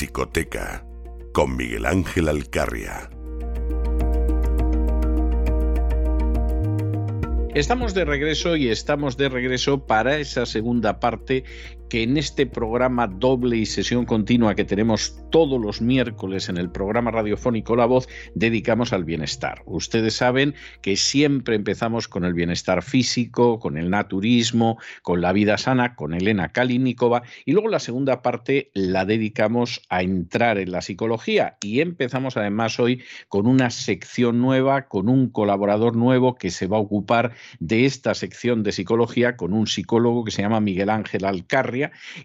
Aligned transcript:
Psicoteca 0.00 0.82
con 1.34 1.58
Miguel 1.58 1.84
Ángel 1.84 2.30
Alcarria. 2.30 3.10
Estamos 7.54 7.92
de 7.92 8.06
regreso 8.06 8.56
y 8.56 8.70
estamos 8.70 9.18
de 9.18 9.28
regreso 9.28 9.86
para 9.86 10.16
esa 10.16 10.46
segunda 10.46 11.00
parte 11.00 11.44
que 11.90 12.04
en 12.04 12.16
este 12.16 12.46
programa 12.46 13.08
doble 13.08 13.56
y 13.56 13.66
sesión 13.66 14.06
continua 14.06 14.54
que 14.54 14.64
tenemos 14.64 15.18
todos 15.30 15.60
los 15.60 15.82
miércoles 15.82 16.48
en 16.48 16.56
el 16.56 16.70
programa 16.70 17.10
radiofónico 17.10 17.74
La 17.74 17.84
Voz, 17.84 18.08
dedicamos 18.34 18.92
al 18.92 19.04
bienestar. 19.04 19.62
Ustedes 19.66 20.14
saben 20.14 20.54
que 20.82 20.96
siempre 20.96 21.56
empezamos 21.56 22.06
con 22.06 22.24
el 22.24 22.32
bienestar 22.32 22.82
físico, 22.82 23.58
con 23.58 23.76
el 23.76 23.90
naturismo, 23.90 24.78
con 25.02 25.20
la 25.20 25.32
vida 25.32 25.58
sana, 25.58 25.96
con 25.96 26.14
Elena 26.14 26.50
Kalinikova, 26.50 27.22
y 27.44 27.52
luego 27.52 27.68
la 27.68 27.80
segunda 27.80 28.22
parte 28.22 28.70
la 28.72 29.04
dedicamos 29.04 29.82
a 29.88 30.02
entrar 30.02 30.58
en 30.58 30.70
la 30.70 30.82
psicología 30.82 31.58
y 31.60 31.80
empezamos 31.80 32.36
además 32.36 32.78
hoy 32.78 33.02
con 33.28 33.48
una 33.48 33.70
sección 33.70 34.40
nueva, 34.40 34.86
con 34.86 35.08
un 35.08 35.28
colaborador 35.28 35.96
nuevo 35.96 36.36
que 36.36 36.50
se 36.50 36.68
va 36.68 36.76
a 36.76 36.80
ocupar 36.80 37.32
de 37.58 37.84
esta 37.84 38.14
sección 38.14 38.62
de 38.62 38.70
psicología 38.70 39.36
con 39.36 39.52
un 39.52 39.66
psicólogo 39.66 40.24
que 40.24 40.30
se 40.30 40.42
llama 40.42 40.60
Miguel 40.60 40.90
Ángel 40.90 41.24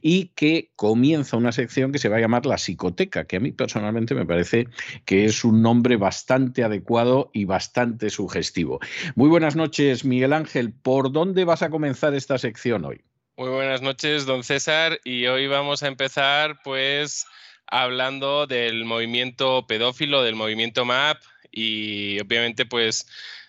Y 0.02 0.28
que 0.36 0.72
comienza 0.76 1.38
una 1.38 1.52
sección 1.52 1.92
que 1.92 2.00
se 2.00 2.10
va 2.10 2.18
a 2.18 2.20
llamar 2.20 2.46
La 2.46 2.58
Psicoteca, 2.58 3.26
que 3.26 3.38
a 3.38 3.40
mí 3.40 3.52
personalmente 3.52 4.16
me 4.16 4.26
parece 4.26 4.68
que 5.06 5.26
es 5.26 5.44
un 5.44 5.62
nombre 5.62 5.98
bastante 5.98 6.64
adecuado 6.64 7.30
y 7.34 7.46
bastante 7.46 8.10
sugestivo. 8.10 8.80
Muy 9.16 9.30
buenas 9.30 9.56
noches, 9.56 10.06
Miguel 10.06 10.34
Ángel. 10.34 10.74
¿Por 10.74 11.12
dónde 11.12 11.46
vas 11.46 11.62
a 11.62 11.70
comenzar 11.70 12.14
esta 12.14 12.38
sección 12.38 12.86
hoy? 12.86 13.02
Muy 13.38 13.50
buenas 13.50 13.82
noches, 13.82 14.26
don 14.26 14.44
César, 14.44 15.00
y 15.04 15.26
hoy 15.26 15.48
vamos 15.48 15.84
a 15.84 15.88
empezar 15.88 16.62
pues 16.64 17.26
hablando 17.68 18.48
del 18.48 18.86
movimiento 18.86 19.66
pedófilo, 19.68 20.24
del 20.24 20.36
movimiento 20.36 20.86
MAP 20.86 21.22
y 21.52 22.20
obviamente 22.22 22.66
pues 22.66 23.08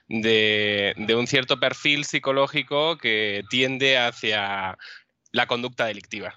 de, 0.08 0.94
un 1.16 1.26
cierto 1.26 1.58
perfil 1.58 2.04
psicológico 2.04 2.96
que 2.98 3.44
tiende 3.50 3.98
hacia 3.98 4.78
la 5.36 5.46
conducta 5.46 5.86
delictiva. 5.86 6.34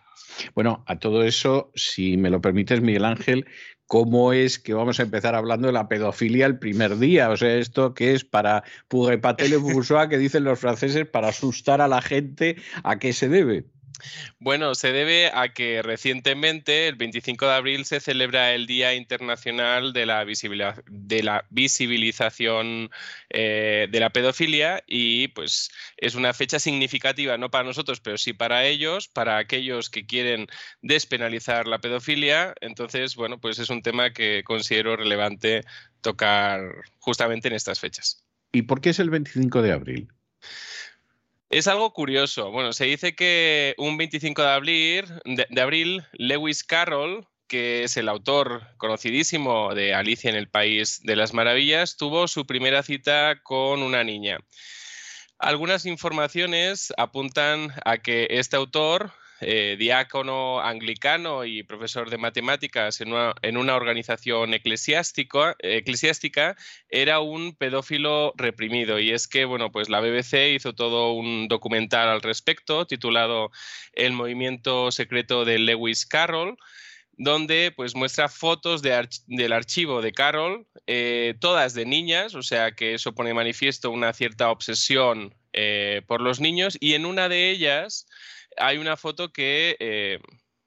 Bueno, 0.53 0.83
a 0.85 0.99
todo 0.99 1.23
eso, 1.23 1.71
si 1.73 2.17
me 2.17 2.29
lo 2.29 2.41
permites, 2.41 2.81
Miguel 2.81 3.05
Ángel, 3.05 3.45
¿cómo 3.87 4.33
es 4.33 4.59
que 4.59 4.73
vamos 4.73 4.99
a 4.99 5.03
empezar 5.03 5.35
hablando 5.35 5.67
de 5.67 5.73
la 5.73 5.87
pedofilia 5.87 6.45
el 6.45 6.59
primer 6.59 6.97
día? 6.97 7.29
O 7.29 7.37
sea, 7.37 7.55
esto 7.55 7.93
que 7.93 8.13
es 8.13 8.25
para 8.25 8.63
pour 8.87 9.09
le 9.09 9.57
bourgeois, 9.57 10.09
que 10.09 10.17
dicen 10.17 10.43
los 10.43 10.59
franceses, 10.59 11.07
para 11.07 11.29
asustar 11.29 11.81
a 11.81 11.87
la 11.87 12.01
gente, 12.01 12.57
¿a 12.83 12.99
qué 12.99 13.13
se 13.13 13.29
debe? 13.29 13.65
Bueno, 14.39 14.75
se 14.75 14.91
debe 14.91 15.31
a 15.33 15.49
que 15.53 15.81
recientemente, 15.81 16.87
el 16.87 16.95
25 16.95 17.45
de 17.45 17.53
abril, 17.53 17.85
se 17.85 17.99
celebra 17.99 18.53
el 18.53 18.67
Día 18.67 18.93
Internacional 18.93 19.93
de 19.93 20.05
la, 20.05 20.25
Visibilización 21.49 22.89
eh, 23.29 23.87
de 23.89 23.99
la 23.99 24.09
Pedofilia 24.09 24.83
y 24.87 25.29
pues 25.29 25.71
es 25.97 26.15
una 26.15 26.33
fecha 26.33 26.59
significativa, 26.59 27.37
no 27.37 27.49
para 27.49 27.63
nosotros, 27.63 27.99
pero 27.99 28.17
sí 28.17 28.33
para 28.33 28.65
ellos, 28.65 29.07
para 29.07 29.37
aquellos 29.37 29.89
que 29.89 30.05
quieren 30.05 30.47
despenalizar 30.81 31.67
la 31.67 31.79
pedofilia. 31.79 32.53
Entonces, 32.61 33.15
bueno, 33.15 33.39
pues 33.39 33.59
es 33.59 33.69
un 33.69 33.81
tema 33.81 34.11
que 34.11 34.43
considero 34.43 34.95
relevante 34.95 35.63
tocar 36.01 36.61
justamente 36.99 37.47
en 37.47 37.55
estas 37.55 37.79
fechas. 37.79 38.23
¿Y 38.51 38.63
por 38.63 38.81
qué 38.81 38.89
es 38.89 38.99
el 38.99 39.09
25 39.09 39.61
de 39.61 39.71
abril? 39.71 40.07
Es 41.49 41.67
algo 41.67 41.91
curioso. 41.93 42.51
Bueno, 42.51 42.73
se 42.73 42.85
dice 42.85 43.15
que 43.15 43.73
un 43.79 43.97
25 43.97 44.43
de 44.43 44.49
abril, 44.49 45.05
de, 45.25 45.61
abril, 45.61 46.05
Lewis 46.13 46.63
Carroll, 46.63 47.27
que 47.47 47.83
es 47.83 47.97
el 47.97 48.07
autor 48.07 48.67
conocidísimo 48.77 49.73
de 49.73 49.95
Alicia 49.95 50.29
en 50.29 50.35
el 50.35 50.47
País 50.47 50.99
de 51.01 51.15
las 51.15 51.33
Maravillas, 51.33 51.97
tuvo 51.97 52.27
su 52.27 52.45
primera 52.45 52.83
cita 52.83 53.41
con 53.41 53.81
una 53.81 54.03
niña. 54.03 54.37
Algunas 55.39 55.87
informaciones 55.87 56.93
apuntan 56.97 57.73
a 57.83 57.97
que 57.97 58.27
este 58.29 58.55
autor 58.55 59.11
eh, 59.41 59.75
diácono 59.79 60.59
anglicano 60.59 61.45
y 61.45 61.63
profesor 61.63 62.09
de 62.09 62.17
matemáticas 62.17 63.01
en 63.01 63.13
una, 63.13 63.75
organización 63.75 64.53
eclesiástica, 64.53 65.55
era 66.89 67.19
un 67.19 67.55
pedófilo 67.55 68.33
reprimido. 68.35 68.99
Y 68.99 69.11
es 69.11 69.27
que, 69.27 69.45
bueno, 69.45 69.71
pues 69.71 69.89
la 69.89 70.01
BBC 70.01 70.55
hizo 70.55 70.73
todo 70.73 71.13
un 71.13 71.47
documental 71.47 72.09
al 72.09 72.21
respecto 72.21 72.85
titulado 72.85 73.51
El 73.93 74.13
movimiento 74.13 74.91
secreto 74.91 75.45
de 75.45 75.59
Lewis 75.59 76.05
Carroll 76.05 76.57
donde 77.19 77.73
pues 77.75 77.95
muestra 77.95 78.29
fotos 78.29 78.81
del 78.81 79.51
archivo 79.51 80.01
de 80.01 80.13
Carroll, 80.13 80.65
eh, 80.87 81.35
todas 81.41 81.73
de 81.73 81.85
niñas, 81.85 82.33
o 82.33 82.41
sea 82.41 82.71
que 82.71 82.93
eso 82.93 83.13
pone 83.13 83.33
manifiesto 83.33 83.91
una 83.91 84.13
cierta 84.13 84.49
obsesión 84.49 85.35
eh, 85.51 86.01
por 86.07 86.21
los 86.21 86.39
niños, 86.39 86.77
y 86.79 86.93
en 86.93 87.05
una 87.05 87.27
de 87.27 87.49
ellas 87.49 88.07
hay 88.59 88.77
una 88.77 88.97
foto 88.97 89.31
que, 89.31 89.75
eh, 89.79 90.19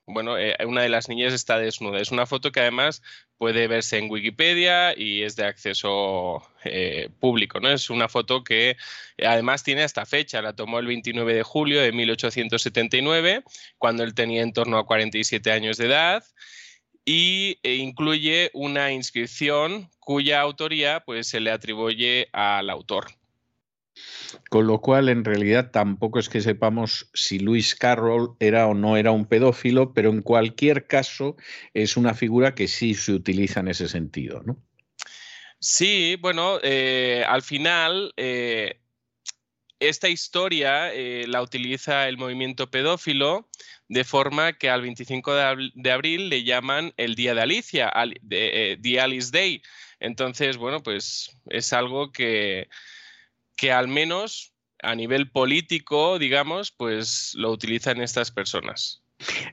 bueno, 0.06 0.36
eh, 0.38 0.56
una 0.66 0.82
de 0.82 0.88
las 0.88 1.08
niñas 1.08 1.32
está 1.32 1.58
desnuda. 1.58 2.00
Es 2.00 2.10
una 2.10 2.26
foto 2.26 2.50
que 2.52 2.60
además 2.60 3.02
puede 3.38 3.68
verse 3.68 3.98
en 3.98 4.10
Wikipedia 4.10 4.98
y 4.98 5.22
es 5.22 5.36
de 5.36 5.44
acceso 5.44 6.42
eh, 6.64 7.08
público, 7.20 7.60
¿no? 7.60 7.70
Es 7.70 7.90
una 7.90 8.08
foto 8.08 8.42
que 8.44 8.76
además 9.24 9.62
tiene 9.62 9.84
esta 9.84 10.06
fecha, 10.06 10.42
la 10.42 10.54
tomó 10.54 10.78
el 10.78 10.86
29 10.86 11.34
de 11.34 11.42
julio 11.42 11.80
de 11.80 11.92
1879, 11.92 13.44
cuando 13.78 14.02
él 14.04 14.14
tenía 14.14 14.42
en 14.42 14.52
torno 14.52 14.78
a 14.78 14.86
47 14.86 15.52
años 15.52 15.76
de 15.76 15.86
edad 15.86 16.24
y 17.04 17.58
incluye 17.62 18.50
una 18.54 18.92
inscripción 18.92 19.90
cuya 19.98 20.40
autoría 20.40 21.00
pues 21.00 21.28
se 21.28 21.40
le 21.40 21.50
atribuye 21.50 22.28
al 22.32 22.70
autor. 22.70 23.21
Con 24.48 24.66
lo 24.66 24.80
cual, 24.80 25.08
en 25.08 25.24
realidad, 25.24 25.70
tampoco 25.70 26.18
es 26.18 26.28
que 26.28 26.40
sepamos 26.40 27.10
si 27.14 27.38
Luis 27.38 27.74
Carroll 27.74 28.36
era 28.40 28.66
o 28.66 28.74
no 28.74 28.96
era 28.96 29.10
un 29.10 29.26
pedófilo, 29.26 29.92
pero 29.92 30.10
en 30.10 30.22
cualquier 30.22 30.86
caso 30.86 31.36
es 31.74 31.96
una 31.96 32.14
figura 32.14 32.54
que 32.54 32.68
sí 32.68 32.94
se 32.94 33.12
utiliza 33.12 33.60
en 33.60 33.68
ese 33.68 33.88
sentido, 33.88 34.42
¿no? 34.44 34.56
Sí, 35.58 36.16
bueno, 36.20 36.58
eh, 36.62 37.24
al 37.28 37.42
final 37.42 38.12
eh, 38.16 38.80
esta 39.78 40.08
historia 40.08 40.92
eh, 40.92 41.24
la 41.28 41.40
utiliza 41.40 42.08
el 42.08 42.18
movimiento 42.18 42.68
pedófilo 42.68 43.48
de 43.88 44.02
forma 44.02 44.54
que 44.54 44.70
al 44.70 44.82
25 44.82 45.34
de, 45.34 45.92
abril 45.92 46.30
le 46.30 46.42
llaman 46.42 46.92
el 46.96 47.14
Día 47.14 47.34
de 47.34 47.42
Alicia, 47.42 47.92
The 48.28 49.00
Alice 49.00 49.30
Day. 49.30 49.62
Entonces, 50.00 50.56
bueno, 50.56 50.82
pues 50.82 51.30
es 51.48 51.72
algo 51.72 52.10
que 52.10 52.68
que 53.56 53.72
al 53.72 53.88
menos 53.88 54.52
a 54.82 54.94
nivel 54.94 55.30
político, 55.30 56.18
digamos, 56.18 56.72
pues 56.72 57.32
lo 57.36 57.50
utilizan 57.50 58.00
estas 58.00 58.30
personas. 58.30 59.02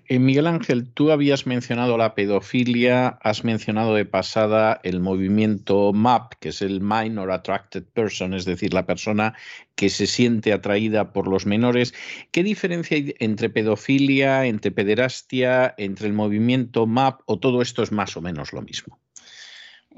Eh, 0.08 0.18
Miguel 0.18 0.48
Ángel, 0.48 0.92
tú 0.92 1.12
habías 1.12 1.46
mencionado 1.46 1.98
la 1.98 2.16
pedofilia, 2.16 3.20
has 3.22 3.44
mencionado 3.44 3.94
de 3.94 4.06
pasada 4.06 4.80
el 4.84 5.00
movimiento 5.00 5.94
MAP, 5.94 6.34
que 6.40 6.50
es 6.50 6.62
el 6.62 6.82
Minor 6.82 7.32
Attracted 7.32 7.84
Person, 7.84 8.34
es 8.34 8.46
decir, 8.46 8.74
la 8.74 8.86
persona 8.86 9.36
que 9.76 9.90
se 9.90 10.08
siente 10.08 10.54
atraída 10.54 11.14
por 11.14 11.28
los 11.28 11.46
menores. 11.46 11.94
¿Qué 12.32 12.44
diferencia 12.44 12.98
hay 12.98 13.14
entre 13.20 13.50
pedofilia, 13.50 14.46
entre 14.46 14.72
pederastia, 14.72 15.76
entre 15.78 16.08
el 16.08 16.14
movimiento 16.14 16.88
MAP 16.88 17.22
o 17.26 17.40
todo 17.40 17.62
esto 17.62 17.84
es 17.84 17.92
más 17.92 18.18
o 18.18 18.22
menos 18.22 18.54
lo 18.54 18.62
mismo? 18.62 19.00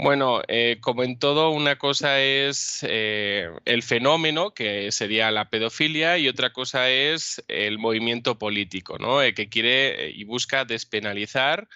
Bueno, 0.03 0.41
eh, 0.47 0.79
como 0.81 1.03
en 1.03 1.19
todo, 1.19 1.51
una 1.51 1.77
cosa 1.77 2.19
es 2.19 2.79
eh, 2.81 3.51
el 3.65 3.83
fenómeno, 3.83 4.51
que 4.51 4.91
sería 4.91 5.29
la 5.29 5.51
pedofilia, 5.51 6.17
y 6.17 6.27
otra 6.27 6.51
cosa 6.51 6.89
es 6.89 7.43
el 7.47 7.77
movimiento 7.77 8.39
político, 8.39 8.97
eh, 9.21 9.35
que 9.35 9.47
quiere 9.47 10.09
y 10.09 10.23
busca 10.23 10.65
despenalizar 10.65 11.67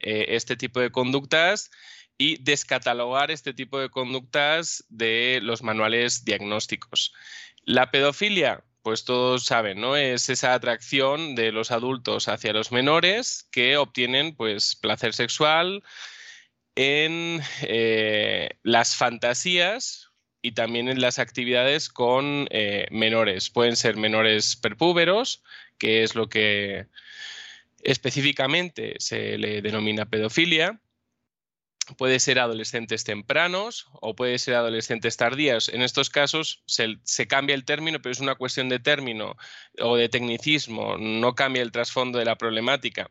este 0.00 0.56
tipo 0.56 0.80
de 0.80 0.90
conductas 0.90 1.70
y 2.18 2.42
descatalogar 2.42 3.30
este 3.30 3.54
tipo 3.54 3.78
de 3.78 3.90
conductas 3.90 4.84
de 4.88 5.38
los 5.40 5.62
manuales 5.62 6.24
diagnósticos. 6.24 7.14
La 7.62 7.92
pedofilia, 7.92 8.64
pues 8.82 9.04
todos 9.04 9.44
saben, 9.44 9.80
¿no? 9.80 9.94
Es 9.94 10.28
esa 10.30 10.52
atracción 10.52 11.36
de 11.36 11.52
los 11.52 11.70
adultos 11.70 12.26
hacia 12.26 12.52
los 12.52 12.72
menores 12.72 13.46
que 13.52 13.76
obtienen 13.76 14.34
pues 14.34 14.74
placer 14.74 15.14
sexual 15.14 15.84
en 16.78 17.42
eh, 17.62 18.50
las 18.62 18.94
fantasías 18.94 20.12
y 20.42 20.52
también 20.52 20.88
en 20.88 21.00
las 21.00 21.18
actividades 21.18 21.88
con 21.88 22.46
eh, 22.50 22.86
menores. 22.92 23.50
Pueden 23.50 23.74
ser 23.74 23.96
menores 23.96 24.54
perpúberos, 24.54 25.42
que 25.76 26.04
es 26.04 26.14
lo 26.14 26.28
que 26.28 26.86
específicamente 27.82 28.94
se 29.00 29.38
le 29.38 29.60
denomina 29.60 30.08
pedofilia, 30.08 30.80
puede 31.96 32.20
ser 32.20 32.38
adolescentes 32.38 33.04
tempranos 33.04 33.86
o 34.00 34.14
puede 34.14 34.38
ser 34.38 34.54
adolescentes 34.54 35.16
tardías. 35.16 35.68
En 35.68 35.82
estos 35.82 36.10
casos 36.10 36.62
se, 36.66 37.26
cambia 37.26 37.54
el 37.54 37.64
término, 37.64 38.00
pero 38.00 38.12
es 38.12 38.20
una 38.20 38.34
cuestión 38.34 38.68
de 38.68 38.78
término 38.78 39.36
o 39.80 39.96
de 39.96 40.08
tecnicismo, 40.08 40.96
no 40.98 41.34
cambia 41.34 41.62
el 41.62 41.72
trasfondo 41.72 42.18
de 42.18 42.24
la 42.24 42.36
problemática. 42.36 43.08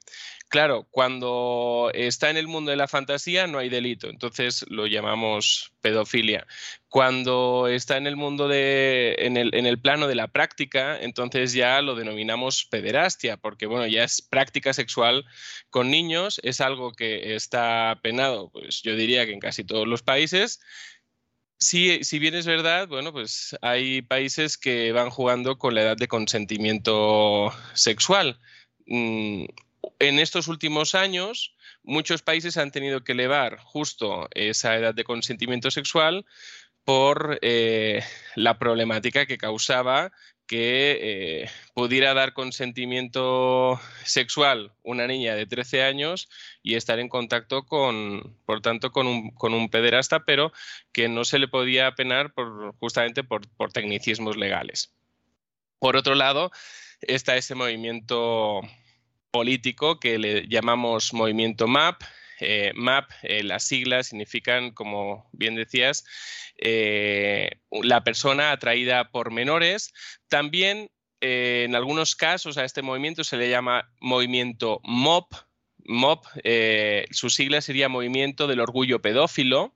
Claro, 0.50 0.88
cuando 0.91 1.91
está 1.94 2.29
en 2.29 2.38
el 2.38 2.47
mundo 2.47 2.71
de 2.71 2.77
la 2.77 2.88
fantasía 2.88 3.47
no 3.47 3.59
hay 3.59 3.69
delito, 3.69 4.07
entonces 4.07 4.65
lo 4.69 4.88
llamamos 4.88 5.73
pedofilia. 5.81 6.47
Cuando 6.89 7.68
está 7.68 7.98
en 7.98 8.07
el 8.07 8.16
mundo 8.16 8.48
de, 8.48 9.16
en 9.19 9.36
el, 9.36 9.54
en 9.54 9.66
el 9.66 9.80
plano 9.80 10.07
de 10.07 10.16
la 10.16 10.30
práctica, 10.30 10.98
entonces 11.01 11.51
ya 11.51 11.81
lo 11.81 11.95
denominamos 11.95 12.66
pederastia, 12.66 13.36
porque 13.36 13.66
bueno, 13.66 13.88
ya 13.88 14.06
es 14.06 14.22
práctica 14.22 14.74
sexual 14.74 15.25
con 15.69 15.92
niños, 15.92 16.39
es 16.44 16.62
algo 16.62 16.94
que 16.94 17.36
está 17.36 18.00
penado, 18.01 18.50
pues 18.51 18.81
yo 18.84 18.95
diría 18.95 19.25
que 19.25 19.34
en 19.34 19.39
casi 19.39 19.66
todos 19.66 19.88
los 19.88 20.01
países. 20.01 20.62
Si, 21.60 22.04
si, 22.04 22.19
bien 22.19 22.36
es 22.36 22.45
verdad, 22.45 22.88
bueno, 22.88 23.12
pues 23.12 23.57
hay 23.62 24.04
países 24.04 24.57
que 24.57 24.92
van 24.92 25.10
jugando 25.10 25.57
con 25.57 25.74
la 25.74 25.81
edad 25.81 25.98
de 25.98 26.07
consentimiento 26.07 27.51
sexual. 27.74 28.40
Mm, 28.86 29.45
en 30.00 30.19
estos 30.19 30.48
últimos 30.48 30.95
años, 30.95 31.56
muchos 31.83 32.22
países 32.22 32.57
han 32.57 32.72
tenido 32.72 33.04
que 33.04 33.13
elevar 33.13 33.57
justo 33.60 34.28
esa 34.31 34.75
edad 34.75 34.94
de 34.94 35.04
consentimiento 35.04 35.72
sexual 35.72 36.25
por 36.88 37.38
eh, 37.42 38.01
la 38.36 38.57
problemática 38.57 39.25
que 39.25 39.38
causaba 39.38 40.13
que 40.48 41.00
eh, 41.01 41.50
pudiera 41.74 42.13
dar 42.13 42.31
consentimiento 42.31 43.78
sexual 44.06 44.72
una 44.84 45.06
niña 45.06 45.36
de 45.36 45.45
13 45.45 45.84
años 45.84 46.30
y 46.63 46.75
estar 46.75 47.00
en 47.00 47.10
contacto 47.10 47.66
con, 47.66 48.38
por 48.45 48.62
tanto, 48.62 48.94
con 48.94 49.06
un, 49.06 49.31
con 49.31 49.54
un 49.54 49.68
pederasta, 49.68 50.24
pero 50.24 50.54
que 50.94 51.10
no 51.10 51.25
se 51.25 51.39
le 51.39 51.50
podía 51.50 51.94
penar 51.94 52.34
por, 52.34 52.74
justamente 52.80 53.25
por 53.25 53.74
tecnicismos 53.74 54.38
legales. 54.38 54.95
Por 55.80 55.98
otro 55.98 56.16
lado, 56.16 56.51
está 57.01 57.36
ese 57.36 57.54
movimiento 57.54 58.62
político 59.30 60.00
que 60.00 60.18
le 60.19 60.48
llamamos 60.48 61.13
movimiento 61.13 61.68
MAP. 61.68 62.01
Eh, 62.39 62.72
MAP, 62.75 63.10
eh, 63.24 63.44
las 63.44 63.63
siglas 63.63 64.07
significan, 64.07 64.72
como 64.72 65.30
bien 65.31 65.56
decías, 65.56 66.06
eh, 66.57 67.51
la 67.72 68.04
persona 68.04 68.51
atraída 68.51 69.12
por 69.12 69.31
menores. 69.31 69.94
También 70.28 70.89
en 71.19 71.75
algunos 71.75 72.16
casos 72.16 72.57
a 72.57 72.66
este 72.66 72.84
movimiento 72.84 73.24
se 73.24 73.38
le 73.38 73.50
llama 73.50 73.92
movimiento 74.00 74.81
MOP. 74.84 75.34
MOP, 75.89 76.25
su 77.12 77.30
sigla 77.30 77.62
sería 77.62 77.88
Movimiento 77.88 78.45
del 78.45 78.60
Orgullo 78.60 79.01
Pedófilo 79.01 79.74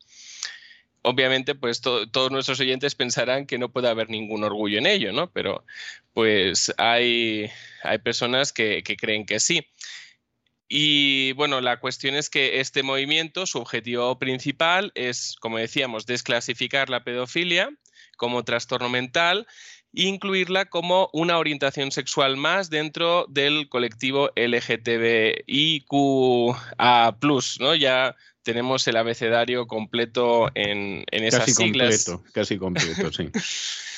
obviamente, 1.04 1.56
pues 1.56 1.82
todos 1.82 2.32
nuestros 2.32 2.60
oyentes 2.60 2.96
pensarán 2.96 3.46
que 3.46 3.58
no 3.58 3.72
puede 3.72 3.90
haber 3.90 4.10
ningún 4.10 4.44
orgullo 4.44 4.78
en 4.78 4.86
ello, 4.86 5.12
¿no? 5.12 5.32
Pero 5.32 5.66
pues 6.14 6.74
hay, 6.78 7.50
hay 7.84 7.98
personas 8.00 8.54
que, 8.54 8.84
que 8.84 8.98
creen 8.98 9.26
que 9.26 9.40
sí. 9.40 9.68
Y 10.74 11.34
bueno, 11.34 11.60
la 11.60 11.82
cuestión 11.82 12.16
es 12.16 12.30
que 12.30 12.62
este 12.62 12.82
movimiento, 12.82 13.46
su 13.46 13.58
objetivo 13.58 14.18
principal 14.18 14.94
es, 14.96 15.36
como 15.42 15.58
decíamos, 15.58 16.06
desclasificar 16.06 16.90
la 16.90 17.04
pedofilia 17.04 17.70
como 18.16 18.46
trastorno 18.46 18.88
mental 18.88 19.48
e 19.94 20.04
incluirla 20.04 20.64
como 20.70 21.10
una 21.12 21.38
orientación 21.40 21.92
sexual 21.92 22.38
más 22.38 22.70
dentro 22.70 23.26
del 23.28 23.68
colectivo 23.68 24.32
LGTBIQA+, 24.38 25.48
¿no? 27.60 27.76
Ya 27.76 28.16
tenemos 28.42 28.88
el 28.88 28.96
abecedario 28.96 29.68
completo 29.68 30.52
en, 30.56 31.04
esas 31.12 31.42
casi 31.42 31.54
siglas. 31.54 32.06
Completo, 32.06 32.32
casi 32.32 32.58
completo, 32.58 33.12
sí. 33.12 33.30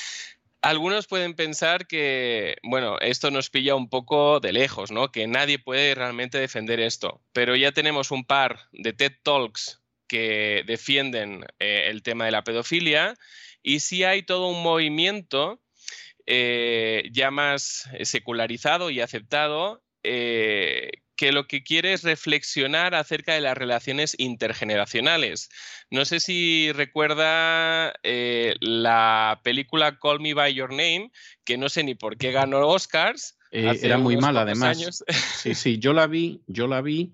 Algunos 0.64 1.06
pueden 1.06 1.34
pensar 1.34 1.86
que, 1.86 2.56
bueno, 2.62 2.98
esto 3.00 3.30
nos 3.30 3.50
pilla 3.50 3.74
un 3.74 3.90
poco 3.90 4.40
de 4.40 4.54
lejos, 4.54 4.90
¿no? 4.90 5.12
Que 5.12 5.26
nadie 5.26 5.58
puede 5.58 5.94
realmente 5.94 6.38
defender 6.38 6.80
esto. 6.80 7.20
Pero 7.34 7.54
ya 7.54 7.72
tenemos 7.72 8.10
un 8.10 8.24
par 8.24 8.60
de 8.72 8.94
TED 8.94 9.12
Talks 9.22 9.82
que 10.08 10.64
defienden 10.66 11.44
eh, 11.58 11.88
el 11.90 12.02
tema 12.02 12.24
de 12.24 12.30
la 12.30 12.44
pedofilia 12.44 13.14
y 13.62 13.80
sí 13.80 14.04
hay 14.04 14.22
todo 14.22 14.48
un 14.48 14.62
movimiento 14.62 15.60
eh, 16.24 17.10
ya 17.12 17.30
más 17.30 17.86
secularizado 18.02 18.88
y 18.88 19.02
aceptado 19.02 19.84
eh, 20.02 20.92
que 21.16 21.32
lo 21.32 21.46
que 21.46 21.62
quiere 21.62 21.92
es 21.92 22.02
reflexionar 22.02 22.94
acerca 22.94 23.34
de 23.34 23.40
las 23.40 23.56
relaciones 23.56 24.14
intergeneracionales. 24.18 25.48
No 25.90 26.04
sé 26.04 26.20
si 26.20 26.72
recuerda 26.72 27.92
eh, 28.02 28.54
la 28.60 29.40
película 29.42 29.98
Call 29.98 30.20
Me 30.20 30.34
By 30.34 30.54
Your 30.54 30.70
Name, 30.70 31.10
que 31.44 31.56
no 31.56 31.68
sé 31.68 31.84
ni 31.84 31.94
por 31.94 32.16
qué 32.16 32.32
ganó 32.32 32.66
Oscars. 32.66 33.36
era 33.50 33.98
muy 33.98 34.16
mala, 34.16 34.42
además. 34.42 35.04
Sí, 35.36 35.54
sí, 35.54 35.78
yo 35.78 35.92
la 35.92 36.06
vi, 36.06 36.40
yo 36.46 36.66
la 36.66 36.80
vi 36.80 37.12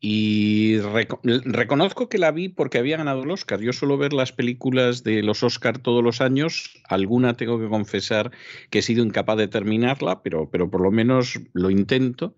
y 0.00 0.78
reconozco 0.78 2.08
que 2.08 2.18
la 2.18 2.30
vi 2.30 2.48
porque 2.48 2.78
había 2.78 2.98
ganado 2.98 3.24
el 3.24 3.30
Oscar. 3.32 3.60
Yo 3.60 3.72
suelo 3.72 3.98
ver 3.98 4.12
las 4.12 4.32
películas 4.32 5.02
de 5.02 5.24
los 5.24 5.42
Oscar 5.42 5.78
todos 5.78 6.04
los 6.04 6.20
años. 6.20 6.70
Alguna 6.88 7.34
tengo 7.34 7.58
que 7.58 7.68
confesar 7.68 8.30
que 8.70 8.78
he 8.78 8.82
sido 8.82 9.04
incapaz 9.04 9.36
de 9.38 9.48
terminarla, 9.48 10.22
pero, 10.22 10.50
pero 10.50 10.70
por 10.70 10.82
lo 10.82 10.92
menos 10.92 11.40
lo 11.52 11.70
intento. 11.70 12.36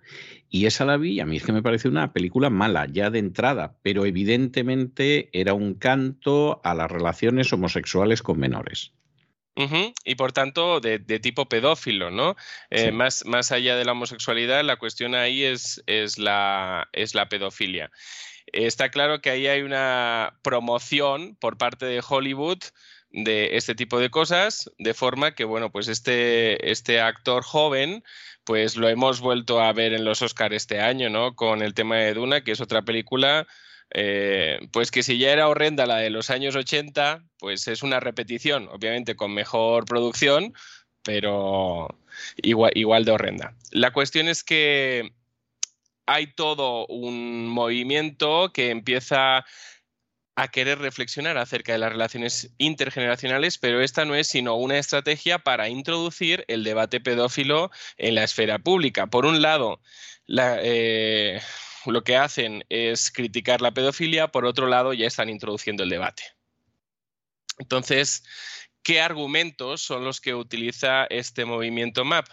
Y 0.48 0.64
esa 0.64 0.86
la 0.86 0.96
vi 0.96 1.12
y 1.12 1.20
a 1.20 1.26
mí 1.26 1.36
es 1.36 1.44
que 1.44 1.52
me 1.52 1.62
parece 1.62 1.88
una 1.88 2.14
película 2.14 2.48
mala, 2.48 2.86
ya 2.90 3.10
de 3.10 3.18
entrada, 3.18 3.76
pero 3.82 4.06
evidentemente 4.06 5.28
era 5.38 5.52
un 5.52 5.74
canto 5.74 6.62
a 6.64 6.74
las 6.74 6.90
relaciones 6.90 7.52
homosexuales 7.52 8.22
con 8.22 8.38
menores. 8.38 8.94
Y 10.04 10.14
por 10.14 10.32
tanto, 10.32 10.80
de, 10.80 10.98
tipo 11.20 11.48
pedófilo, 11.48 12.10
¿no? 12.10 12.36
Eh, 12.70 12.92
más, 12.92 13.24
más 13.24 13.52
allá 13.52 13.76
de 13.76 13.84
la 13.84 13.92
homosexualidad, 13.92 14.64
la 14.64 14.76
cuestión 14.76 15.14
ahí 15.14 15.44
es, 15.44 15.82
es, 15.86 16.18
la, 16.18 16.88
es 16.92 17.14
la 17.14 17.28
pedofilia. 17.28 17.90
Está 18.46 18.90
claro 18.90 19.20
que 19.20 19.30
ahí 19.30 19.46
hay 19.46 19.62
una 19.62 20.38
promoción 20.42 21.36
por 21.36 21.58
parte 21.58 21.86
de 21.86 22.02
Hollywood 22.06 22.58
de 23.12 23.56
este 23.56 23.74
tipo 23.74 23.98
de 23.98 24.10
cosas, 24.10 24.70
de 24.78 24.94
forma 24.94 25.34
que, 25.34 25.44
bueno, 25.44 25.70
pues 25.70 25.88
este, 25.88 26.70
este 26.70 27.00
actor 27.00 27.42
joven, 27.42 28.04
pues 28.44 28.76
lo 28.76 28.88
hemos 28.88 29.20
vuelto 29.20 29.60
a 29.60 29.72
ver 29.72 29.92
en 29.92 30.04
los 30.04 30.22
Oscars 30.22 30.54
este 30.54 30.80
año, 30.80 31.10
¿no? 31.10 31.34
Con 31.34 31.62
el 31.62 31.74
tema 31.74 31.96
de 31.96 32.14
Duna, 32.14 32.42
que 32.42 32.52
es 32.52 32.60
otra 32.60 32.82
película 32.82 33.46
eh, 33.92 34.60
pues 34.72 34.90
que 34.90 35.02
si 35.02 35.18
ya 35.18 35.32
era 35.32 35.48
horrenda 35.48 35.86
la 35.86 35.96
de 35.96 36.10
los 36.10 36.30
años 36.30 36.56
80, 36.56 37.24
pues 37.38 37.66
es 37.68 37.82
una 37.82 38.00
repetición, 38.00 38.68
obviamente 38.68 39.16
con 39.16 39.34
mejor 39.34 39.84
producción, 39.84 40.54
pero 41.02 41.88
igual, 42.36 42.72
igual 42.74 43.04
de 43.04 43.12
horrenda. 43.12 43.54
La 43.72 43.92
cuestión 43.92 44.28
es 44.28 44.44
que 44.44 45.12
hay 46.06 46.32
todo 46.34 46.86
un 46.86 47.48
movimiento 47.48 48.52
que 48.52 48.70
empieza 48.70 49.44
a 50.36 50.48
querer 50.48 50.78
reflexionar 50.78 51.36
acerca 51.36 51.72
de 51.72 51.78
las 51.78 51.92
relaciones 51.92 52.50
intergeneracionales, 52.58 53.58
pero 53.58 53.82
esta 53.82 54.04
no 54.04 54.14
es 54.14 54.26
sino 54.28 54.54
una 54.54 54.78
estrategia 54.78 55.38
para 55.38 55.68
introducir 55.68 56.44
el 56.48 56.64
debate 56.64 57.00
pedófilo 57.00 57.70
en 57.98 58.14
la 58.14 58.24
esfera 58.24 58.58
pública. 58.58 59.06
Por 59.06 59.26
un 59.26 59.42
lado, 59.42 59.80
la, 60.26 60.58
eh, 60.62 61.40
lo 61.86 62.02
que 62.04 62.16
hacen 62.16 62.64
es 62.68 63.10
criticar 63.10 63.60
la 63.60 63.72
pedofilia, 63.72 64.28
por 64.28 64.44
otro 64.44 64.66
lado 64.66 64.92
ya 64.92 65.06
están 65.06 65.28
introduciendo 65.28 65.82
el 65.82 65.90
debate. 65.90 66.22
Entonces, 67.58 68.24
¿qué 68.82 69.00
argumentos 69.00 69.82
son 69.82 70.04
los 70.04 70.20
que 70.20 70.34
utiliza 70.34 71.04
este 71.06 71.44
movimiento 71.44 72.04
MAP? 72.04 72.26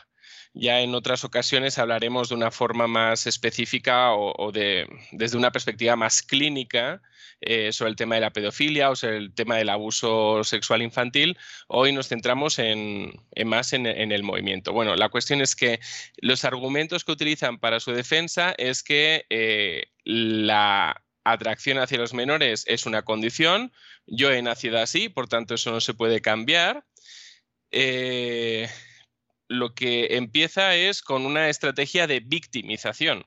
Ya 0.60 0.82
en 0.82 0.96
otras 0.96 1.24
ocasiones 1.24 1.78
hablaremos 1.78 2.30
de 2.30 2.36
una 2.36 2.50
forma 2.50 2.88
más 2.88 3.28
específica 3.28 4.14
o, 4.14 4.52
de, 4.52 4.88
desde 5.12 5.38
una 5.38 5.52
perspectiva 5.52 5.96
más 5.96 6.24
clínica 6.24 7.00
eh, 7.42 7.72
sobre 7.72 7.92
el 7.92 7.96
tema 7.96 8.16
de 8.16 8.22
la 8.22 8.32
pedofilia 8.32 8.90
o 8.90 8.96
sobre 8.96 9.18
el 9.18 9.36
tema 9.36 9.58
del 9.58 9.70
abuso 9.70 10.44
sexual 10.44 10.82
infantil. 10.82 11.38
Hoy 11.68 11.94
nos 11.94 12.08
centramos 12.08 12.58
en, 12.58 13.14
más 13.46 13.72
en, 13.74 13.86
el 13.86 14.24
movimiento. 14.24 14.74
Bueno, 14.74 14.96
la 14.96 15.10
cuestión 15.10 15.42
es 15.42 15.56
que 15.56 15.80
los 16.18 16.44
argumentos 16.44 17.04
que 17.04 17.12
utilizan 17.12 17.60
para 17.60 17.80
su 17.80 17.92
defensa 17.92 18.56
es 18.58 18.82
que 18.82 19.28
eh, 19.30 19.92
la 20.04 21.04
atracción 21.24 21.78
hacia 21.78 22.00
los 22.00 22.16
menores 22.16 22.64
es 22.66 22.88
una 22.88 23.04
condición, 23.04 23.72
yo 24.08 24.32
he 24.32 24.42
nacido 24.42 24.80
así, 24.80 25.08
por 25.08 25.28
tanto 25.28 25.54
eso 25.54 25.70
no 25.70 25.82
se 25.82 25.94
puede 25.94 26.20
cambiar. 26.20 26.84
Eh, 27.70 28.68
lo 29.48 29.74
que 29.74 30.18
empieza 30.18 30.76
es 30.76 31.02
con 31.02 31.26
una 31.26 31.50
estrategia 31.50 32.08
de 32.08 32.20
victimización 32.20 33.26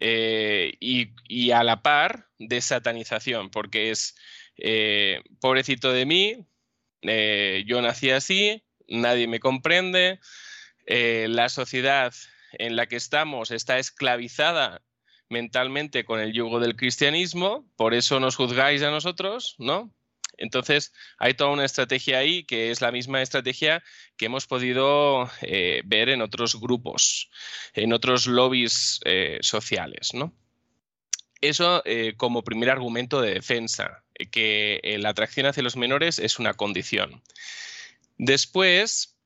eh, 0.00 0.74
y, 0.80 1.50
a 1.50 1.62
la 1.62 1.82
par 1.82 2.28
de 2.38 2.60
satanización, 2.60 3.50
porque 3.50 3.90
es 3.90 4.16
eh, 4.56 5.20
pobrecito 5.40 5.92
de 5.92 6.06
mí, 6.06 6.46
yo 7.66 7.82
nací 7.82 8.10
así, 8.10 8.62
nadie 8.86 9.26
me 9.26 9.40
comprende, 9.40 10.20
la 10.86 11.48
sociedad 11.48 12.14
en 12.52 12.76
la 12.76 12.86
que 12.86 12.96
estamos 12.96 13.50
está 13.50 13.78
esclavizada 13.78 14.82
mentalmente 15.28 16.04
con 16.04 16.20
el 16.20 16.32
yugo 16.32 16.60
del 16.60 16.76
cristianismo, 16.76 17.66
por 17.76 17.94
eso 17.94 18.20
nos 18.20 18.36
juzgáis 18.36 18.82
a 18.82 18.90
nosotros, 18.90 19.56
¿no? 19.58 19.92
Entonces, 20.42 20.92
hay 21.18 21.34
toda 21.34 21.50
una 21.50 21.64
estrategia 21.64 22.18
ahí 22.18 22.42
que 22.42 22.72
es 22.72 22.80
la 22.80 22.90
misma 22.90 23.22
estrategia 23.22 23.80
que 24.16 24.26
hemos 24.26 24.48
podido 24.48 25.30
eh, 25.40 25.82
ver 25.84 26.08
en 26.08 26.20
otros 26.20 26.60
grupos, 26.60 27.30
en 27.74 27.92
otros 27.92 28.26
lobbies 28.26 28.98
eh, 29.04 29.38
sociales, 29.40 30.10
¿no? 30.14 30.34
Eso 31.40 31.82
eh, 31.84 32.14
como 32.16 32.42
primer 32.42 32.70
argumento 32.70 33.20
de 33.20 33.34
defensa, 33.34 34.02
que 34.32 34.80
la 34.98 35.10
atracción 35.10 35.46
hacia 35.46 35.62
los 35.62 35.76
menores 35.76 36.18
es 36.18 36.40
una 36.40 36.54
condición. 36.54 37.22
Después, 38.18 39.16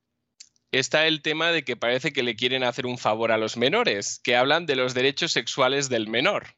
está 0.71 1.07
el 1.07 1.23
tema 1.23 1.51
de 1.51 1.63
que 1.63 1.75
parece 1.75 2.13
que 2.13 2.23
le 2.23 2.35
quieren 2.35 2.63
hacer 2.63 2.85
un 2.85 2.99
favor 2.99 3.31
a 3.31 3.37
los 3.37 3.57
menores, 3.57 4.19
que 4.23 4.35
hablan 4.35 4.67
de 4.67 4.75
los 4.75 4.93
derechos 4.93 5.31
sexuales 5.31 5.89
del 5.89 6.07
menor. 6.07 6.55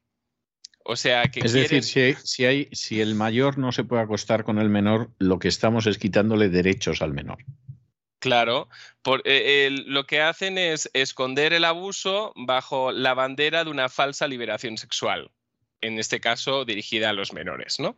O 0.91 0.95
sea, 0.95 1.21
que 1.25 1.41
es 1.41 1.53
decir, 1.53 1.83
si, 2.23 2.45
hay, 2.45 2.67
si 2.71 2.99
el 2.99 3.13
mayor 3.13 3.59
no 3.59 3.71
se 3.71 3.83
puede 3.83 4.01
acostar 4.01 4.43
con 4.43 4.57
el 4.57 4.69
menor, 4.69 5.11
lo 5.19 5.37
que 5.37 5.47
estamos 5.47 5.85
es 5.85 5.99
quitándole 5.99 6.49
derechos 6.49 7.03
al 7.03 7.13
menor. 7.13 7.37
Claro, 8.17 8.69
eh, 9.23 9.69
lo 9.85 10.07
que 10.07 10.21
hacen 10.21 10.57
es 10.57 10.89
esconder 10.93 11.53
el 11.53 11.65
abuso 11.65 12.33
bajo 12.35 12.91
la 12.91 13.13
bandera 13.13 13.63
de 13.63 13.69
una 13.69 13.87
falsa 13.87 14.27
liberación 14.27 14.79
sexual, 14.79 15.29
en 15.81 15.99
este 15.99 16.19
caso 16.19 16.65
dirigida 16.65 17.11
a 17.11 17.13
los 17.13 17.33
menores, 17.33 17.79
¿no? 17.79 17.95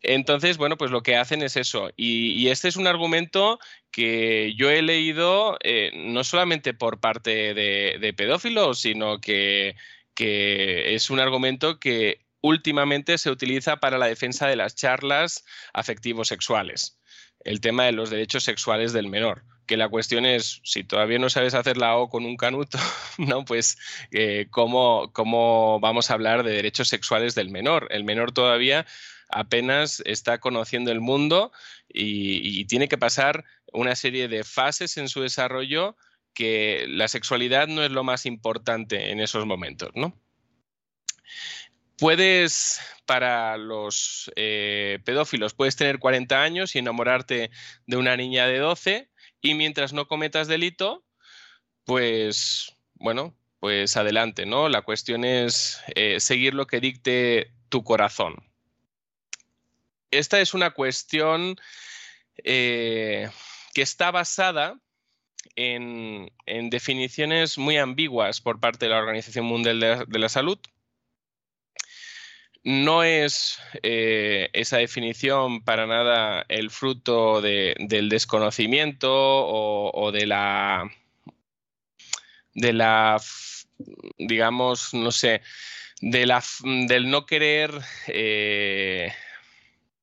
Entonces, 0.00 0.58
bueno, 0.58 0.76
pues 0.76 0.92
lo 0.92 1.02
que 1.02 1.16
hacen 1.16 1.42
es 1.42 1.56
eso. 1.56 1.90
Y, 1.96 2.46
este 2.50 2.68
es 2.68 2.76
un 2.76 2.86
argumento 2.86 3.58
que 3.90 4.54
yo 4.56 4.70
he 4.70 4.82
leído 4.82 5.58
eh, 5.64 5.90
no 5.92 6.22
solamente 6.22 6.72
por 6.72 7.00
parte 7.00 7.52
de, 7.52 8.14
pedófilos, 8.16 8.78
sino 8.78 9.20
que, 9.20 9.74
es 10.16 11.10
un 11.10 11.20
argumento 11.20 11.78
que 11.78 12.26
últimamente 12.42 13.18
se 13.18 13.30
utiliza 13.30 13.76
para 13.76 13.98
la 13.98 14.06
defensa 14.06 14.46
de 14.46 14.56
las 14.56 14.74
charlas 14.74 15.44
afectivos 15.72 16.28
sexuales. 16.28 16.98
El 17.44 17.60
tema 17.60 17.84
de 17.84 17.92
los 17.92 18.10
derechos 18.10 18.44
sexuales 18.44 18.92
del 18.92 19.08
menor 19.08 19.44
que 19.70 19.76
la 19.76 19.88
cuestión 19.88 20.26
es, 20.26 20.60
si 20.64 20.82
todavía 20.82 21.20
no 21.20 21.30
sabes 21.30 21.54
hacer 21.54 21.76
la 21.76 21.96
O 21.96 22.08
con 22.08 22.24
un 22.24 22.36
canuto, 22.36 22.76
¿no? 23.18 23.44
Pues 23.44 23.78
eh, 24.10 24.48
¿cómo, 24.50 25.12
¿cómo, 25.12 25.78
vamos 25.78 26.10
a 26.10 26.14
hablar 26.14 26.42
de 26.42 26.50
derechos 26.50 26.88
sexuales 26.88 27.36
del 27.36 27.50
menor? 27.50 27.86
El 27.90 28.02
menor 28.02 28.32
todavía 28.32 28.84
apenas 29.28 30.02
está 30.06 30.38
conociendo 30.38 30.90
el 30.90 31.00
mundo 31.00 31.52
y, 31.88 32.64
tiene 32.64 32.88
que 32.88 32.98
pasar 32.98 33.44
una 33.72 33.94
serie 33.94 34.26
de 34.26 34.42
fases 34.42 34.96
en 34.96 35.08
su 35.08 35.22
desarrollo 35.22 35.96
que 36.34 36.86
la 36.88 37.08
sexualidad 37.08 37.68
no 37.68 37.82
es 37.82 37.90
lo 37.90 38.04
más 38.04 38.26
importante 38.26 39.10
en 39.10 39.20
esos 39.20 39.46
momentos, 39.46 39.90
¿no? 39.94 40.18
Puedes, 41.98 42.80
para 43.04 43.58
los 43.58 44.30
eh, 44.36 45.00
pedófilos, 45.04 45.54
puedes 45.54 45.76
tener 45.76 45.98
40 45.98 46.42
años 46.42 46.74
y 46.74 46.78
enamorarte 46.78 47.50
de 47.86 47.96
una 47.96 48.16
niña 48.16 48.46
de 48.46 48.58
12 48.58 49.10
y 49.42 49.54
mientras 49.54 49.92
no 49.92 50.08
cometas 50.08 50.48
delito, 50.48 51.04
pues, 51.84 52.74
bueno, 52.94 53.36
pues 53.58 53.96
adelante, 53.96 54.46
¿no? 54.46 54.68
La 54.70 54.82
cuestión 54.82 55.24
es 55.24 55.82
eh, 55.94 56.20
seguir 56.20 56.54
lo 56.54 56.66
que 56.66 56.80
dicte 56.80 57.52
tu 57.68 57.84
corazón 57.84 58.50
esta 60.10 60.40
es 60.40 60.54
una 60.54 60.70
cuestión 60.72 61.56
eh, 62.44 63.30
que 63.74 63.82
está 63.82 64.10
basada 64.10 64.78
en, 65.56 66.30
definiciones 66.70 67.58
muy 67.58 67.76
ambiguas 67.76 68.40
por 68.40 68.60
parte 68.60 68.86
de 68.86 68.90
la 68.90 68.98
Organización 68.98 69.44
Mundial 69.44 69.80
de 69.80 70.18
la, 70.18 70.28
Salud. 70.28 70.58
No 72.62 73.04
es 73.04 73.58
eh, 73.82 74.50
esa 74.52 74.78
definición 74.78 75.64
para 75.64 75.86
nada 75.86 76.44
el 76.48 76.70
fruto 76.70 77.40
del 77.40 78.08
desconocimiento 78.10 79.10
o, 79.10 80.12
de 80.12 80.26
la 80.26 80.90
de 82.52 82.72
la 82.72 83.20
digamos 84.18 84.92
no 84.92 85.12
sé 85.12 85.40
de 86.00 86.26
la, 86.26 86.42
del 86.88 87.10
no 87.10 87.26
querer 87.26 87.70
eh, 88.08 89.12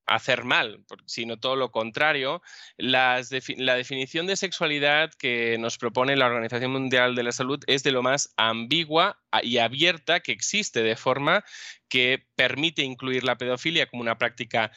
hacer 0.08 0.44
mal, 0.46 0.84
sino 1.06 1.38
todo 1.38 1.56
lo 1.56 1.72
contrario. 1.72 2.42
la 2.78 3.22
definición 3.22 4.26
de 4.26 4.36
sexualidad 4.36 5.12
que 5.14 5.58
nos 5.60 5.78
propone 5.78 6.16
la 6.16 6.28
Organización 6.28 6.72
Mundial 6.72 7.16
de 7.16 7.24
la 7.24 7.32
Salud 7.32 7.64
es 7.68 7.84
de 7.84 7.92
lo 7.92 8.02
más 8.02 8.34
ambigua 8.38 9.20
y 9.44 9.58
abierta 9.58 10.22
que 10.22 10.32
existe, 10.32 10.82
de 10.82 10.96
forma 10.96 11.44
que 11.90 12.26
permite 12.36 12.84
incluir 12.84 13.24
la 13.24 13.38
pedofilia 13.38 13.88
como 13.88 14.02
una 14.02 14.18
práctica 14.18 14.72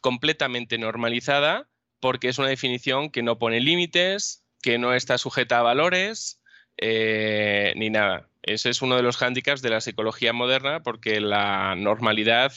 completamente 0.00 0.78
normalizada, 0.78 1.68
porque 2.00 2.28
es 2.28 2.38
una 2.38 2.48
definición 2.48 3.10
que 3.10 3.22
no 3.22 3.38
pone 3.38 3.60
límites, 3.60 4.44
que 4.60 4.78
no 4.78 4.94
está 4.94 5.18
sujeta 5.18 5.60
a 5.60 5.62
valores, 5.62 6.42
eh, 6.76 7.72
ni 7.76 7.90
nada. 7.90 8.28
Ese 8.42 8.70
es 8.70 8.82
uno 8.82 8.96
de 8.96 9.02
los 9.02 9.18
hándicaps 9.18 9.62
de 9.62 9.70
la 9.70 9.80
psicología 9.80 10.32
moderna, 10.32 10.82
porque 10.82 11.20
la 11.20 11.76
normalidad 11.76 12.52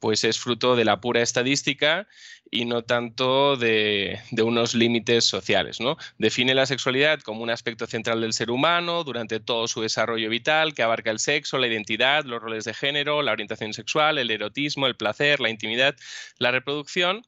pues 0.00 0.24
es 0.24 0.38
fruto 0.38 0.74
de 0.74 0.84
la 0.84 1.00
pura 1.00 1.22
estadística 1.22 2.08
y 2.50 2.64
no 2.64 2.82
tanto 2.82 3.56
de, 3.56 4.18
unos 4.42 4.74
límites 4.74 5.24
sociales. 5.24 5.78
Define 6.18 6.54
la 6.54 6.66
sexualidad 6.66 7.20
como 7.20 7.42
un 7.42 7.50
aspecto 7.50 7.86
central 7.86 8.22
del 8.22 8.32
ser 8.32 8.50
humano 8.50 9.04
durante 9.04 9.38
todo 9.38 9.68
su 9.68 9.82
desarrollo 9.82 10.28
vital, 10.28 10.74
que 10.74 10.82
abarca 10.82 11.10
el 11.10 11.20
sexo, 11.20 11.58
la 11.58 11.68
identidad, 11.68 12.24
los 12.24 12.42
roles 12.42 12.64
de 12.64 12.74
género, 12.74 13.22
la 13.22 13.32
orientación 13.32 13.72
sexual, 13.72 14.18
el 14.18 14.30
erotismo, 14.30 14.86
el 14.86 14.96
placer, 14.96 15.38
la 15.38 15.50
intimidad, 15.50 15.94
la 16.38 16.50
reproducción 16.50 17.22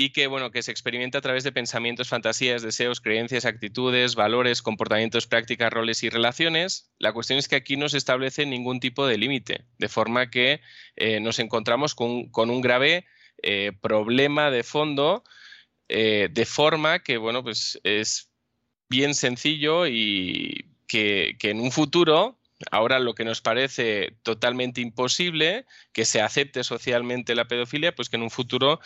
y 0.00 0.12
que, 0.12 0.28
bueno, 0.28 0.50
que 0.50 0.62
se 0.62 0.70
experimenta 0.70 1.18
a 1.18 1.20
través 1.20 1.44
de 1.44 1.52
pensamientos, 1.52 2.08
fantasías, 2.08 2.62
deseos, 2.62 3.02
creencias, 3.02 3.44
actitudes, 3.44 4.14
valores, 4.14 4.62
comportamientos, 4.62 5.26
prácticas, 5.26 5.70
roles 5.70 6.02
y 6.02 6.08
relaciones. 6.08 6.90
La 6.98 7.12
cuestión 7.12 7.38
es 7.38 7.48
que 7.48 7.56
aquí 7.56 7.76
no 7.76 7.86
se 7.90 7.98
establece 7.98 8.46
ningún 8.46 8.80
tipo 8.80 9.06
de 9.06 9.18
límite, 9.18 9.66
de 9.76 9.88
forma 9.90 10.30
que 10.30 10.62
eh, 10.96 11.20
nos 11.20 11.38
encontramos 11.38 11.94
con, 11.94 12.30
un 12.34 12.60
grave 12.62 13.04
eh, 13.42 13.72
problema 13.78 14.50
de 14.50 14.62
fondo, 14.62 15.22
eh, 15.90 16.30
de 16.30 16.46
forma 16.46 17.00
que, 17.00 17.18
bueno, 17.18 17.42
pues 17.42 17.78
es 17.84 18.30
bien 18.88 19.14
sencillo 19.14 19.86
y 19.86 20.64
que, 20.86 21.36
que 21.38 21.50
en 21.50 21.60
un 21.60 21.72
futuro 21.72 22.39
Ahora 22.70 22.98
lo 22.98 23.14
que 23.14 23.24
nos 23.24 23.40
parece 23.40 24.16
totalmente 24.22 24.80
imposible, 24.80 25.66
que 25.92 26.04
se 26.04 26.20
acepte 26.20 26.62
socialmente 26.62 27.34
la 27.34 27.48
pedofilia, 27.48 27.94
pues 27.94 28.10
que 28.10 28.16
en 28.16 28.22
un 28.22 28.30
futuro 28.30 28.80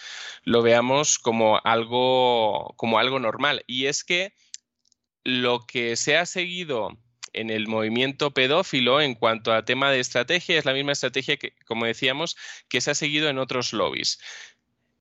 lo 0.45 0.63
veamos 0.63 1.19
como 1.19 1.61
algo, 1.65 2.75
como 2.77 2.99
algo 2.99 3.19
normal. 3.19 3.65
Y 3.67 3.87
es 3.87 4.05
que 4.05 4.33
lo 5.25 5.67
que 5.67 5.97
se 5.97 6.17
ha 6.17 6.27
seguido 6.27 6.97
en 7.33 7.51
el 7.51 7.67
movimiento 7.67 8.33
pedófilo 8.33 9.01
en 9.01 9.15
cuanto 9.15 9.53
a 9.53 9.65
tema 9.65 9.91
de 9.91 10.01
estrategia 10.01 10.57
es 10.57 10.65
la 10.65 10.73
misma 10.73 10.93
estrategia 10.93 11.37
que, 11.37 11.55
como 11.67 11.85
decíamos, 11.85 12.37
que 12.69 12.81
se 12.81 12.93
ha 12.93 12.95
seguido 12.95 13.29
en 13.29 13.39
otros 13.39 13.73
lobbies. 13.73 14.21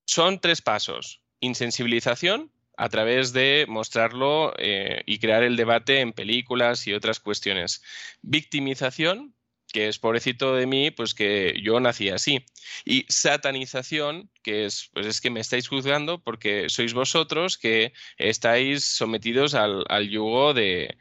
Son 0.06 0.40
tres 0.40 0.62
pasos. 0.62 1.22
Insensibilización, 1.42 2.52
a 2.78 2.90
través 2.90 3.34
de 3.34 3.66
mostrarlo 3.68 4.54
eh, 4.58 5.04
y 5.06 5.20
crear 5.20 5.44
el 5.44 5.56
debate 5.56 6.00
en 6.00 6.14
películas 6.14 6.88
y 6.88 6.94
otras 6.94 7.20
cuestiones. 7.20 7.84
Victimización, 8.22 9.36
que 9.72 9.88
es 9.88 10.00
pobrecito 10.00 10.56
de 10.56 10.68
mí, 10.68 10.92
pues 10.92 11.14
que 11.14 11.60
yo 11.62 11.80
nací 11.80 12.10
así. 12.10 12.46
Y 12.86 13.06
satanización, 13.10 14.30
que 14.44 14.66
es, 14.66 14.90
pues 14.94 15.06
es 15.06 15.22
que 15.22 15.30
me 15.30 15.40
estáis 15.40 15.68
juzgando 15.68 16.24
porque 16.24 16.70
sois 16.70 16.94
vosotros 16.94 17.58
que 17.58 17.94
estáis 18.18 18.84
sometidos 18.84 19.56
al, 19.56 20.10
yugo 20.10 20.54
de, 20.54 20.96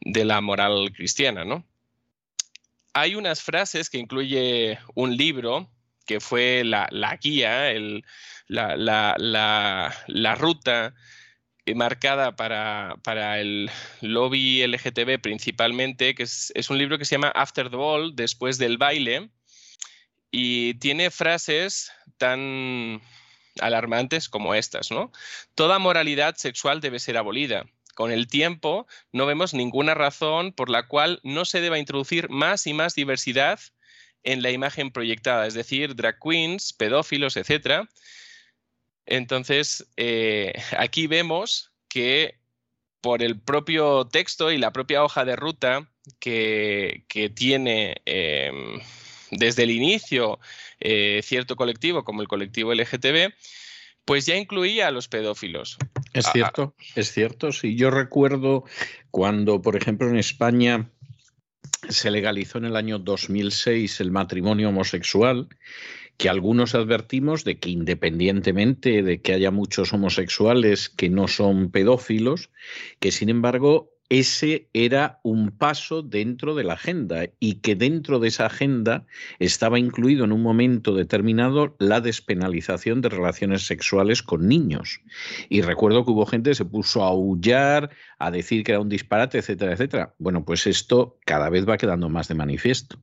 la 0.00 0.40
moral 0.40 0.92
cristiana, 0.92 1.44
¿no? 1.44 1.66
Hay 2.92 3.14
unas 3.14 3.42
frases 3.42 3.90
que 3.90 3.98
incluye 3.98 4.78
un 4.94 5.16
libro 5.16 5.70
que 6.06 6.20
fue 6.20 6.64
la, 6.64 6.88
guía, 7.20 7.70
la, 8.48 9.14
la, 9.18 10.34
ruta 10.34 10.94
marcada 11.74 12.34
para, 12.34 12.96
para, 13.02 13.40
el 13.40 13.70
lobby 14.00 14.66
LGTB 14.66 15.20
principalmente, 15.20 16.14
que 16.14 16.22
es, 16.22 16.70
un 16.70 16.78
libro 16.78 16.98
que 16.98 17.04
se 17.04 17.16
llama 17.16 17.28
After 17.34 17.70
the 17.70 17.76
Ball, 17.76 18.16
después 18.16 18.58
del 18.58 18.78
baile, 18.78 19.28
y 20.30 20.74
tiene 20.74 21.10
frases 21.10 21.92
tan 22.16 23.00
alarmantes 23.60 24.28
como 24.28 24.54
estas, 24.54 24.90
¿no? 24.90 25.12
Toda 25.54 25.78
moralidad 25.78 26.36
sexual 26.36 26.80
debe 26.80 26.98
ser 26.98 27.16
abolida. 27.16 27.66
Con 27.94 28.12
el 28.12 28.28
tiempo 28.28 28.86
no 29.12 29.26
vemos 29.26 29.54
ninguna 29.54 29.94
razón 29.94 30.52
por 30.52 30.70
la 30.70 30.86
cual 30.86 31.20
no 31.24 31.44
se 31.44 31.60
deba 31.60 31.80
introducir 31.80 32.30
más 32.30 32.66
y 32.66 32.72
más 32.72 32.94
diversidad 32.94 33.58
en 34.22 34.42
la 34.42 34.50
imagen 34.50 34.92
proyectada, 34.92 35.46
es 35.46 35.54
decir, 35.54 35.96
drag 35.96 36.18
queens, 36.20 36.72
pedófilos, 36.72 37.36
etc. 37.36 37.88
Entonces, 39.10 39.88
eh, 39.96 40.52
aquí 40.76 41.06
vemos 41.06 41.72
que 41.88 42.36
por 43.00 43.22
el 43.22 43.40
propio 43.40 44.06
texto 44.06 44.52
y 44.52 44.58
la 44.58 44.72
propia 44.72 45.02
hoja 45.02 45.24
de 45.24 45.34
ruta 45.34 45.88
que, 46.20 47.04
tiene 47.34 48.02
em, 48.04 48.80
desde 49.30 49.62
el 49.62 49.70
inicio 49.70 50.38
eh, 50.80 51.20
cierto 51.22 51.56
colectivo 51.56 52.04
como 52.04 52.20
el 52.20 52.28
colectivo 52.28 52.74
LGTB, 52.74 53.32
pues 54.04 54.26
ya 54.26 54.36
incluía 54.36 54.88
a 54.88 54.90
los 54.90 55.08
pedófilos. 55.08 55.78
Es 56.12 56.26
cierto, 56.30 56.74
es 56.94 57.10
cierto. 57.10 57.50
Sí, 57.50 57.76
yo 57.76 57.90
recuerdo 57.90 58.64
cuando, 59.10 59.62
por 59.62 59.74
ejemplo, 59.76 60.08
en 60.08 60.18
España 60.18 60.90
se 61.88 62.10
legalizó 62.10 62.58
en 62.58 62.66
el 62.66 62.76
año 62.76 62.98
2006 62.98 64.00
el 64.00 64.10
matrimonio 64.10 64.68
homosexual, 64.68 65.48
que 66.18 66.28
algunos 66.28 66.74
advertimos 66.74 67.44
de 67.44 67.58
que 67.58 67.70
independientemente 67.70 69.02
de 69.02 69.22
que 69.22 69.32
haya 69.32 69.50
muchos 69.50 69.92
homosexuales 69.92 70.88
que 70.90 71.08
no 71.08 71.28
son 71.28 71.70
pedófilos, 71.70 72.50
que 73.00 73.12
sin 73.12 73.30
embargo 73.30 73.94
ese 74.08 74.68
era 74.72 75.20
un 75.22 75.50
paso 75.50 76.02
dentro 76.02 76.54
de 76.54 76.64
la 76.64 76.72
agenda 76.72 77.26
y 77.38 77.56
que 77.56 77.76
dentro 77.76 78.18
de 78.18 78.28
esa 78.28 78.46
agenda 78.46 79.06
estaba 79.38 79.78
incluido 79.78 80.24
en 80.24 80.32
un 80.32 80.42
momento 80.42 80.94
determinado 80.94 81.76
la 81.78 82.00
despenalización 82.00 83.00
de 83.00 83.10
relaciones 83.10 83.66
sexuales 83.66 84.22
con 84.22 84.48
niños. 84.48 85.02
Y 85.50 85.60
recuerdo 85.60 86.04
que 86.04 86.12
hubo 86.12 86.26
gente 86.26 86.50
que 86.50 86.54
se 86.54 86.64
puso 86.64 87.04
a 87.04 87.08
aullar, 87.08 87.90
a 88.18 88.30
decir 88.30 88.64
que 88.64 88.72
era 88.72 88.80
un 88.80 88.88
disparate, 88.88 89.38
etcétera, 89.38 89.74
etcétera. 89.74 90.14
Bueno, 90.18 90.44
pues 90.44 90.66
esto 90.66 91.18
cada 91.26 91.50
vez 91.50 91.68
va 91.68 91.76
quedando 91.76 92.08
más 92.08 92.28
de 92.28 92.34
manifiesto. 92.34 92.98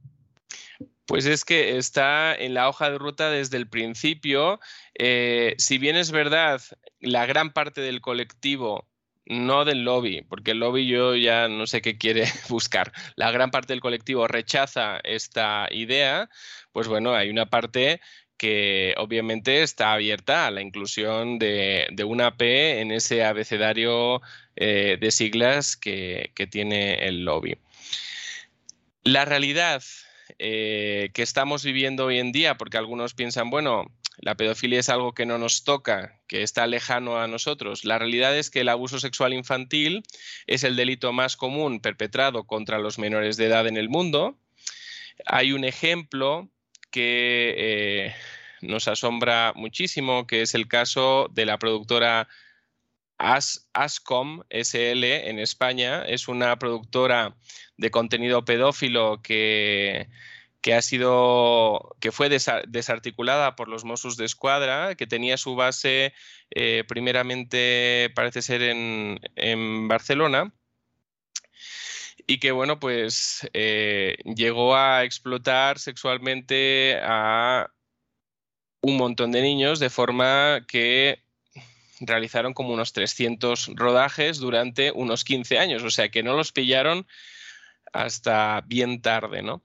Pues 1.05 1.25
es 1.25 1.45
que 1.45 1.77
está 1.77 2.33
en 2.33 2.53
la 2.53 2.67
hoja 2.67 2.89
de 2.89 2.97
ruta 2.97 3.29
desde 3.29 3.57
el 3.57 3.67
principio. 3.67 4.59
Eh, 4.95 5.55
si 5.57 5.77
bien 5.77 5.95
es 5.95 6.12
verdad, 6.12 6.62
la 7.00 7.25
gran 7.25 7.53
parte 7.53 7.81
del 7.81 8.01
colectivo 8.01 8.88
no 9.27 9.65
del 9.65 9.83
lobby, 9.83 10.21
porque 10.21 10.51
el 10.51 10.59
lobby 10.59 10.88
yo 10.88 11.15
ya 11.15 11.47
no 11.47 11.67
sé 11.67 11.81
qué 11.81 11.97
quiere 11.97 12.25
buscar. 12.50 12.91
La 13.15 13.31
gran 13.31 13.51
parte 13.51 13.74
del 13.74 13.81
colectivo 13.81 14.27
rechaza 14.27 15.00
esta 15.03 15.67
idea, 15.71 16.29
pues 16.71 16.88
bueno, 16.88 17.13
hay 17.13 17.29
una 17.29 17.47
parte 17.47 18.01
que 18.38 18.93
obviamente 18.97 19.63
está 19.63 19.93
abierta 19.93 20.47
a 20.47 20.51
la 20.51 20.62
inclusión 20.62 21.39
de, 21.39 21.88
una 22.05 22.35
P 22.35 22.81
en 22.81 22.91
ese 22.91 23.24
abecedario 23.24 24.21
eh, 24.55 24.97
de 25.00 25.12
siglas 25.12 25.77
que, 25.77 26.31
tiene 26.51 27.07
el 27.07 27.24
lobby. 27.24 27.57
La 29.03 29.24
realidad 29.25 29.83
eh, 30.39 31.12
que 31.13 31.22
estamos 31.22 31.63
viviendo 31.63 32.06
hoy 32.06 32.20
en 32.20 32.32
día, 32.32 32.56
porque 32.56 32.77
algunos 32.77 33.13
piensan, 33.13 33.50
bueno, 33.50 33.86
la 34.18 34.36
pedofilia 34.36 34.80
es 34.80 34.89
algo 34.89 35.13
que 35.13 35.25
no 35.25 35.38
nos 35.38 35.63
toca, 35.63 36.20
que 36.27 36.42
está 36.42 36.68
lejano 36.68 37.20
a 37.20 37.27
nosotros. 37.27 37.86
La 37.86 38.00
realidad 38.00 38.38
es 38.38 38.50
que 38.50 38.62
el 38.62 38.70
abuso 38.70 39.00
sexual 39.00 39.34
infantil 39.34 40.04
es 40.48 40.63
el 40.63 40.75
delito 40.75 41.12
más 41.12 41.36
común 41.36 41.80
perpetrado 41.80 42.46
contra 42.46 42.80
los 42.80 42.98
menores 42.98 43.38
de 43.38 43.46
edad 43.46 43.68
en 43.68 43.77
el 43.77 43.89
mundo. 43.89 44.38
Hay 45.25 45.51
un 45.51 45.63
ejemplo 45.63 46.50
que 46.92 47.54
eh, 47.58 48.15
nos 48.62 48.88
asombra 48.88 49.54
muchísimo, 49.56 50.27
que 50.27 50.42
es 50.42 50.56
el 50.56 50.68
caso 50.68 51.30
de 51.32 51.46
la 51.46 51.60
productora 51.60 52.27
Ascom 53.18 54.44
SL 54.50 55.04
en 55.04 55.39
España. 55.39 56.04
Es 56.04 56.27
una 56.27 56.57
productora 56.57 57.36
de 57.77 57.92
contenido 57.92 58.46
pedófilo 58.46 59.22
que 59.22 60.07
que 60.66 60.74
ha 60.74 60.82
sido 60.82 61.96
que 62.00 62.12
fue 62.12 62.28
desarticulada 62.28 63.56
por 63.56 63.68
los 63.68 63.86
Mossos 63.86 64.18
de 64.18 64.25
Escuadra, 64.25 64.96
que 64.96 65.06
tenía 65.06 65.38
su 65.38 65.54
base 65.54 66.12
eh, 66.50 66.84
primeramente 66.88 68.12
parece 68.16 68.42
ser 68.42 68.64
en, 68.64 69.88
Barcelona 69.88 70.51
y 72.25 72.40
que 72.40 72.51
bueno 72.51 72.80
pues 72.80 73.48
eh, 73.54 74.18
llegó 74.25 74.75
a 74.75 75.04
explotar 75.04 75.78
sexualmente 75.78 77.00
a 77.04 77.70
un 78.82 78.98
montón 78.98 79.32
de 79.32 79.44
niños 79.44 79.78
de 79.78 79.92
forma 79.92 80.66
que 80.68 81.22
realizaron 82.00 82.56
como 82.56 82.74
unos 82.74 82.92
300 82.92 83.70
rodajes 83.75 84.40
durante 84.40 84.92
unos 84.92 85.25
15 85.25 85.60
años, 85.60 85.84
o 85.84 85.92
sea 85.92 86.10
que 86.10 86.24
no 86.24 86.36
los 86.36 86.51
pillaron 86.51 87.06
hasta 87.94 88.62
bien 88.66 89.04
tarde, 89.04 89.44
¿no? 89.44 89.62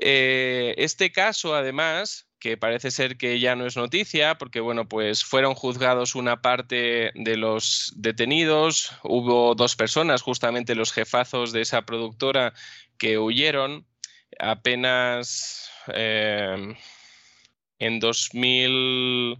Eh, 0.00 0.76
este 0.78 1.10
caso, 1.10 1.56
además, 1.56 2.28
que 2.38 2.56
parece 2.56 2.92
ser 2.92 3.16
que 3.16 3.40
ya 3.40 3.56
no 3.56 3.66
es 3.66 3.76
noticia, 3.76 4.38
porque 4.38 4.60
bueno, 4.60 4.88
pues 4.88 5.24
fueron 5.24 5.54
juzgados 5.54 6.14
una 6.14 6.40
parte 6.40 7.10
de 7.14 7.36
los 7.36 7.92
detenidos, 7.96 8.92
hubo 9.02 9.56
dos 9.56 9.74
personas, 9.74 10.22
justamente 10.22 10.76
los 10.76 10.92
jefazos 10.92 11.50
de 11.52 11.62
esa 11.62 11.82
productora, 11.82 12.54
que 12.96 13.18
huyeron. 13.18 13.86
Apenas 14.38 15.68
eh, 15.92 16.76
en 17.78 18.00
2000, 18.00 19.38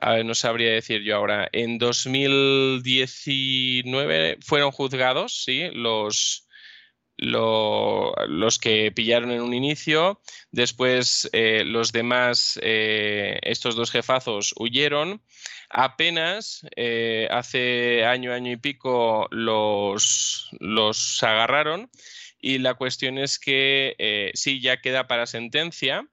a 0.00 0.12
ver, 0.12 0.24
no 0.24 0.34
sabría 0.34 0.72
decir 0.72 1.02
yo 1.02 1.16
ahora, 1.16 1.48
en 1.52 1.78
2019 1.78 4.38
fueron 4.40 4.70
juzgados, 4.72 5.44
sí, 5.44 5.68
los 5.72 6.46
los 7.22 8.58
que 8.58 8.90
pillaron 8.92 9.30
en 9.30 9.40
un 9.40 9.54
inicio, 9.54 10.20
después 10.50 11.28
eh, 11.32 11.62
los 11.64 11.92
demás, 11.92 12.58
eh, 12.62 13.38
estos 13.42 13.76
dos 13.76 13.90
jefazos 13.90 14.54
huyeron, 14.58 15.22
apenas 15.70 16.66
eh, 16.76 17.28
hace 17.30 18.04
año, 18.04 18.32
año 18.32 18.50
y 18.50 18.56
pico 18.56 19.28
los, 19.30 20.50
los 20.60 21.22
agarraron. 21.22 21.90
Y 22.44 22.58
la 22.58 22.74
cuestión 22.74 23.18
es 23.18 23.38
que 23.38 24.32
sí, 24.34 24.60
ya 24.60 24.80
queda 24.80 25.06
para 25.06 25.26
sentencia. 25.26 26.08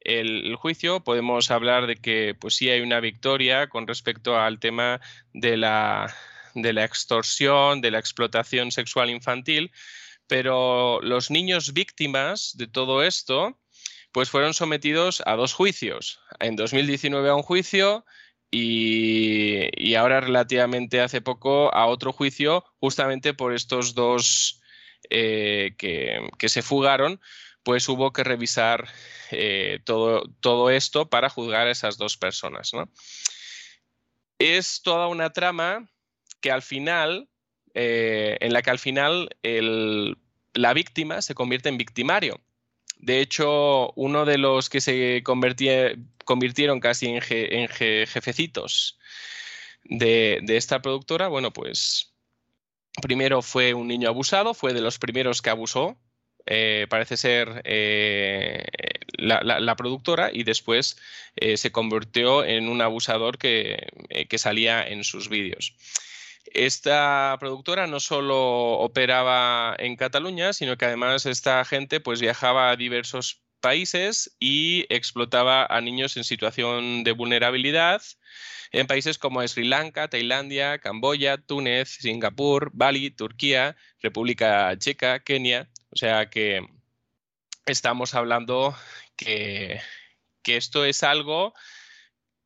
El, 0.00 0.56
juicio, 0.56 1.04
podemos 1.04 1.52
hablar 1.52 1.86
de 1.86 1.94
que 1.94 2.34
pues 2.34 2.56
sí 2.56 2.68
hay 2.70 2.80
una 2.80 2.98
victoria 2.98 3.68
con 3.68 3.86
respecto 3.86 4.36
al 4.36 4.58
tema 4.58 5.00
de 5.32 5.56
la, 5.56 6.12
de 6.54 6.72
la 6.72 6.84
extorsión, 6.84 7.80
de 7.80 7.92
la 7.92 8.00
explotación 8.00 8.72
sexual 8.72 9.10
infantil, 9.10 9.70
pero 10.30 11.00
los 11.02 11.28
niños 11.32 11.72
víctimas 11.72 12.56
de 12.56 12.68
todo 12.68 13.02
esto 13.02 13.58
pues 14.12 14.30
fueron 14.30 14.54
sometidos 14.54 15.24
a 15.26 15.34
dos 15.34 15.54
juicios. 15.54 16.20
En 16.38 16.54
2019 16.54 17.28
a 17.28 17.34
un 17.34 17.42
juicio 17.42 18.04
y, 18.48 19.94
ahora 19.96 20.20
relativamente 20.20 21.00
hace 21.00 21.20
poco 21.20 21.74
a 21.74 21.86
otro 21.86 22.12
juicio 22.12 22.64
justamente 22.78 23.34
por 23.34 23.52
estos 23.52 23.96
dos 23.96 24.62
eh, 25.10 25.74
que, 25.76 26.48
se 26.48 26.62
fugaron, 26.62 27.20
pues 27.64 27.88
hubo 27.88 28.12
que 28.12 28.22
revisar 28.22 28.88
eh, 29.32 29.80
todo, 29.84 30.22
todo, 30.38 30.70
esto 30.70 31.10
para 31.10 31.28
juzgar 31.28 31.66
a 31.66 31.72
esas 31.72 31.98
dos 31.98 32.16
personas. 32.16 32.70
Es 34.38 34.80
toda 34.82 35.08
una 35.08 35.32
trama 35.32 35.90
que 36.40 36.52
al 36.52 36.62
final 36.62 37.28
eh, 37.74 38.36
en 38.40 38.52
la 38.52 38.62
que 38.62 38.70
al 38.70 38.78
final 38.78 39.36
la 40.54 40.74
víctima 40.74 41.22
se 41.22 41.34
convierte 41.34 41.68
en 41.68 41.78
victimario. 41.78 42.40
De 42.98 43.20
hecho, 43.20 43.92
uno 43.92 44.24
de 44.24 44.38
los 44.38 44.68
que 44.68 44.80
se 44.80 45.22
convirtieron 45.22 46.80
casi 46.80 47.06
en, 47.06 47.20
jefecitos 47.68 48.98
de, 49.84 50.42
esta 50.48 50.82
productora, 50.82 51.28
bueno, 51.28 51.52
pues 51.52 52.12
primero 53.00 53.40
fue 53.40 53.72
un 53.72 53.88
niño 53.88 54.08
abusado, 54.08 54.52
fue 54.52 54.74
de 54.74 54.82
los 54.82 54.98
primeros 54.98 55.40
que 55.40 55.50
abusó, 55.50 55.96
eh, 56.46 56.86
parece 56.90 57.16
ser 57.16 57.62
eh, 57.64 58.64
la, 59.16 59.76
productora, 59.76 60.30
y 60.32 60.42
después 60.42 60.98
se 61.54 61.72
convirtió 61.72 62.44
en 62.44 62.68
un 62.68 62.82
abusador 62.82 63.38
que 63.38 63.88
salía 64.36 64.86
en 64.86 65.04
sus 65.04 65.28
vídeos. 65.28 65.74
Esta 66.52 67.36
productora 67.38 67.86
no 67.86 68.00
solo 68.00 68.72
operaba 68.80 69.76
en 69.78 69.96
Cataluña, 69.96 70.52
sino 70.52 70.76
que 70.76 70.86
además 70.86 71.26
esta 71.26 71.64
gente 71.64 72.00
pues 72.00 72.20
viajaba 72.20 72.70
a 72.70 72.76
diversos 72.76 73.42
países 73.60 74.34
y 74.40 74.86
explotaba 74.88 75.66
a 75.66 75.80
niños 75.80 76.16
en 76.16 76.24
situación 76.24 77.04
de 77.04 77.12
vulnerabilidad 77.12 78.02
en 78.72 78.86
países 78.86 79.18
como 79.18 79.46
Sri 79.46 79.64
Lanka, 79.64 80.08
Tailandia, 80.08 80.78
Camboya, 80.78 81.38
Túnez, 81.38 81.88
Singapur, 82.00 82.70
Bali, 82.72 83.10
Turquía, 83.10 83.76
República 84.00 84.76
Checa, 84.78 85.20
Kenia. 85.20 85.68
O 85.90 85.96
sea 85.96 86.30
que 86.30 86.66
estamos 87.66 88.14
hablando 88.14 88.76
que, 89.16 89.80
que 90.42 90.56
esto 90.56 90.84
es 90.84 91.02
algo 91.02 91.52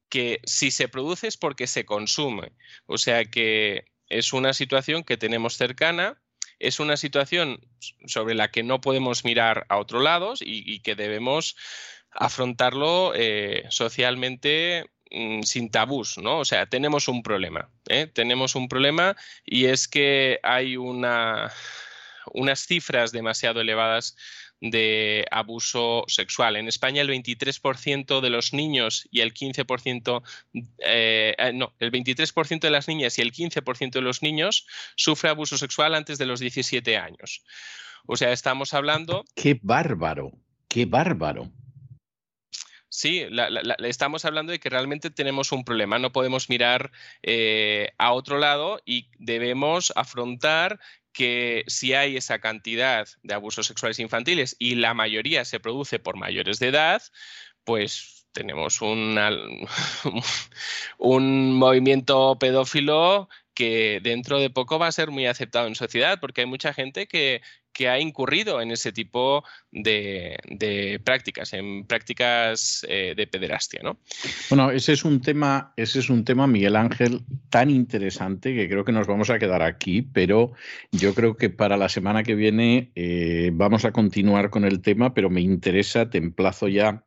que 0.08 0.40
si 0.44 0.70
se 0.70 0.88
produce 0.88 1.26
es 1.26 1.36
porque 1.36 1.66
se 1.66 1.84
consume. 1.84 2.52
O 2.86 2.96
sea 2.98 3.24
que 3.26 3.84
es 4.18 4.32
una 4.32 4.52
situación 4.52 5.02
que 5.02 5.16
tenemos 5.16 5.56
cercana, 5.56 6.20
es 6.60 6.78
una 6.78 6.96
situación 6.96 7.60
sobre 8.06 8.34
la 8.34 8.50
que 8.50 8.62
no 8.62 8.80
podemos 8.80 9.24
mirar 9.24 9.66
a 9.68 9.78
otro 9.78 10.00
lado 10.00 10.34
y, 10.40 10.80
que 10.80 10.94
debemos 10.94 11.56
afrontarlo 12.12 13.12
eh, 13.16 13.64
socialmente 13.70 14.86
mm, 15.10 15.42
sin 15.42 15.70
tabús, 15.70 16.16
¿no? 16.18 16.38
O 16.38 16.44
sea, 16.44 16.66
tenemos 16.66 17.08
un 17.08 17.24
problema, 17.24 17.70
¿eh? 17.88 18.06
tenemos 18.06 18.54
un 18.54 18.68
problema 18.68 19.16
y 19.44 19.66
es 19.66 19.88
que 19.88 20.38
hay 20.44 20.76
una, 20.76 21.52
unas 22.32 22.66
cifras 22.66 23.10
demasiado 23.10 23.60
elevadas 23.60 24.16
de 24.64 25.26
abuso 25.30 26.04
sexual. 26.08 26.56
En 26.56 26.68
España 26.68 27.02
el 27.02 27.10
23% 27.10 28.20
de 28.20 28.30
los 28.30 28.54
niños 28.54 29.06
y 29.10 29.20
el 29.20 29.34
15%, 29.34 30.22
eh, 30.78 31.34
eh, 31.36 31.52
no, 31.52 31.74
el 31.78 31.92
23% 31.92 32.60
de 32.60 32.70
las 32.70 32.88
niñas 32.88 33.18
y 33.18 33.22
el 33.22 33.32
15% 33.32 33.90
de 33.90 34.00
los 34.00 34.22
niños 34.22 34.66
sufre 34.96 35.28
abuso 35.28 35.58
sexual 35.58 35.94
antes 35.94 36.16
de 36.16 36.24
los 36.24 36.40
17 36.40 36.96
años. 36.96 37.42
O 38.06 38.16
sea, 38.16 38.32
estamos 38.32 38.72
hablando... 38.72 39.24
¡Qué 39.34 39.58
bárbaro! 39.62 40.32
¡Qué 40.66 40.86
bárbaro! 40.86 41.50
Sí, 42.88 43.26
estamos 43.80 44.24
hablando 44.24 44.52
de 44.52 44.60
que 44.60 44.70
realmente 44.70 45.10
tenemos 45.10 45.50
un 45.50 45.64
problema. 45.64 45.98
No 45.98 46.12
podemos 46.12 46.48
mirar 46.48 46.92
eh, 47.22 47.92
a 47.98 48.12
otro 48.12 48.38
lado 48.38 48.80
y 48.84 49.10
debemos 49.18 49.92
afrontar 49.96 50.78
que 51.14 51.64
si 51.68 51.94
hay 51.94 52.18
esa 52.18 52.40
cantidad 52.40 53.08
de 53.22 53.34
abusos 53.34 53.66
sexuales 53.66 53.98
infantiles 54.00 54.56
y 54.58 54.74
la 54.74 54.92
mayoría 54.92 55.46
se 55.46 55.60
produce 55.60 55.98
por 55.98 56.16
mayores 56.18 56.58
de 56.58 56.68
edad, 56.68 57.02
pues 57.64 58.26
tenemos 58.32 58.82
un 58.82 59.16
movimiento 61.54 62.36
pedófilo 62.38 63.28
que 63.54 64.00
dentro 64.02 64.40
de 64.40 64.50
poco 64.50 64.78
va 64.78 64.88
a 64.88 64.92
ser 64.92 65.10
muy 65.10 65.26
aceptado 65.26 65.66
en 65.66 65.74
sociedad, 65.74 66.18
porque 66.20 66.42
hay 66.42 66.46
mucha 66.46 66.74
gente 66.74 67.06
que, 67.06 67.40
ha 67.88 67.98
incurrido 67.98 68.60
en 68.60 68.70
ese 68.70 68.92
tipo 68.92 69.42
de, 69.72 71.00
prácticas, 71.04 71.52
en 71.54 71.84
prácticas 71.84 72.86
eh, 72.88 73.14
de 73.16 73.26
pederastia. 73.26 73.80
¿no? 73.82 73.98
Bueno, 74.48 74.70
ese 74.70 74.92
es 74.92 75.04
un 75.04 75.20
tema, 75.20 75.72
ese 75.76 75.98
es 75.98 76.08
un 76.08 76.24
tema, 76.24 76.46
Miguel 76.46 76.76
Ángel, 76.76 77.22
tan 77.50 77.70
interesante 77.70 78.54
que 78.54 78.68
creo 78.68 78.84
que 78.84 78.92
nos 78.92 79.08
vamos 79.08 79.30
a 79.30 79.40
quedar 79.40 79.62
aquí, 79.62 80.02
pero 80.02 80.52
yo 80.92 81.14
creo 81.14 81.36
que 81.36 81.50
para 81.50 81.76
la 81.76 81.88
semana 81.88 82.22
que 82.22 82.36
viene 82.36 82.92
eh, 82.94 83.50
vamos 83.52 83.84
a 83.84 83.92
continuar 83.92 84.50
con 84.50 84.64
el 84.64 84.80
tema, 84.80 85.12
pero 85.12 85.28
me 85.28 85.40
interesa, 85.40 86.08
te 86.08 86.18
emplazo 86.18 86.68
ya 86.68 87.04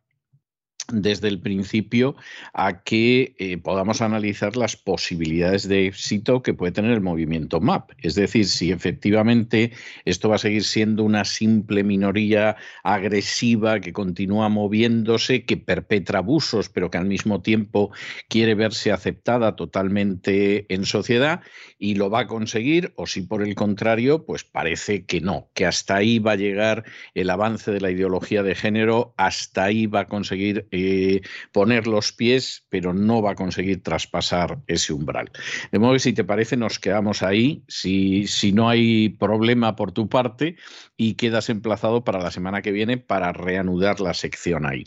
desde 0.91 1.27
el 1.27 1.39
principio 1.39 2.15
a 2.53 2.81
que 2.81 3.35
eh, 3.37 3.57
podamos 3.57 4.01
analizar 4.01 4.55
las 4.55 4.75
posibilidades 4.75 5.67
de 5.67 5.87
éxito 5.87 6.41
que 6.41 6.53
puede 6.53 6.71
tener 6.71 6.91
el 6.91 7.01
movimiento 7.01 7.59
MAP. 7.59 7.91
Es 7.99 8.15
decir, 8.15 8.45
si 8.45 8.71
efectivamente 8.71 9.71
esto 10.05 10.29
va 10.29 10.35
a 10.35 10.39
seguir 10.39 10.63
siendo 10.63 11.03
una 11.03 11.25
simple 11.25 11.83
minoría 11.83 12.55
agresiva 12.83 13.79
que 13.79 13.93
continúa 13.93 14.49
moviéndose, 14.49 15.45
que 15.45 15.57
perpetra 15.57 16.19
abusos, 16.19 16.69
pero 16.69 16.89
que 16.89 16.97
al 16.97 17.05
mismo 17.05 17.41
tiempo 17.41 17.91
quiere 18.29 18.55
verse 18.55 18.91
aceptada 18.91 19.55
totalmente 19.55 20.71
en 20.73 20.85
sociedad 20.85 21.41
y 21.77 21.95
lo 21.95 22.09
va 22.09 22.21
a 22.21 22.27
conseguir, 22.27 22.93
o 22.95 23.07
si 23.07 23.21
por 23.21 23.43
el 23.43 23.55
contrario, 23.55 24.25
pues 24.25 24.43
parece 24.43 25.05
que 25.05 25.21
no, 25.21 25.49
que 25.53 25.65
hasta 25.65 25.95
ahí 25.95 26.19
va 26.19 26.33
a 26.33 26.35
llegar 26.35 26.85
el 27.13 27.29
avance 27.29 27.71
de 27.71 27.81
la 27.81 27.91
ideología 27.91 28.43
de 28.43 28.55
género, 28.55 29.13
hasta 29.17 29.65
ahí 29.65 29.85
va 29.85 30.01
a 30.01 30.05
conseguir 30.05 30.67
eh, 30.77 31.21
poner 31.51 31.87
los 31.87 32.11
pies, 32.11 32.65
pero 32.69 32.93
no 32.93 33.21
va 33.21 33.31
a 33.31 33.35
conseguir 33.35 33.83
traspasar 33.83 34.59
ese 34.67 34.93
umbral. 34.93 35.31
De 35.71 35.79
modo 35.79 35.93
que 35.93 35.99
si 35.99 36.13
te 36.13 36.23
parece, 36.23 36.57
nos 36.57 36.79
quedamos 36.79 37.23
ahí, 37.23 37.63
si, 37.67 38.27
si 38.27 38.51
no 38.51 38.69
hay 38.69 39.09
problema 39.09 39.75
por 39.75 39.91
tu 39.91 40.07
parte, 40.07 40.55
y 40.97 41.13
quedas 41.13 41.49
emplazado 41.49 42.03
para 42.03 42.19
la 42.19 42.31
semana 42.31 42.61
que 42.61 42.71
viene 42.71 42.97
para 42.97 43.31
reanudar 43.31 43.99
la 43.99 44.15
sección 44.15 44.65
ahí. 44.65 44.83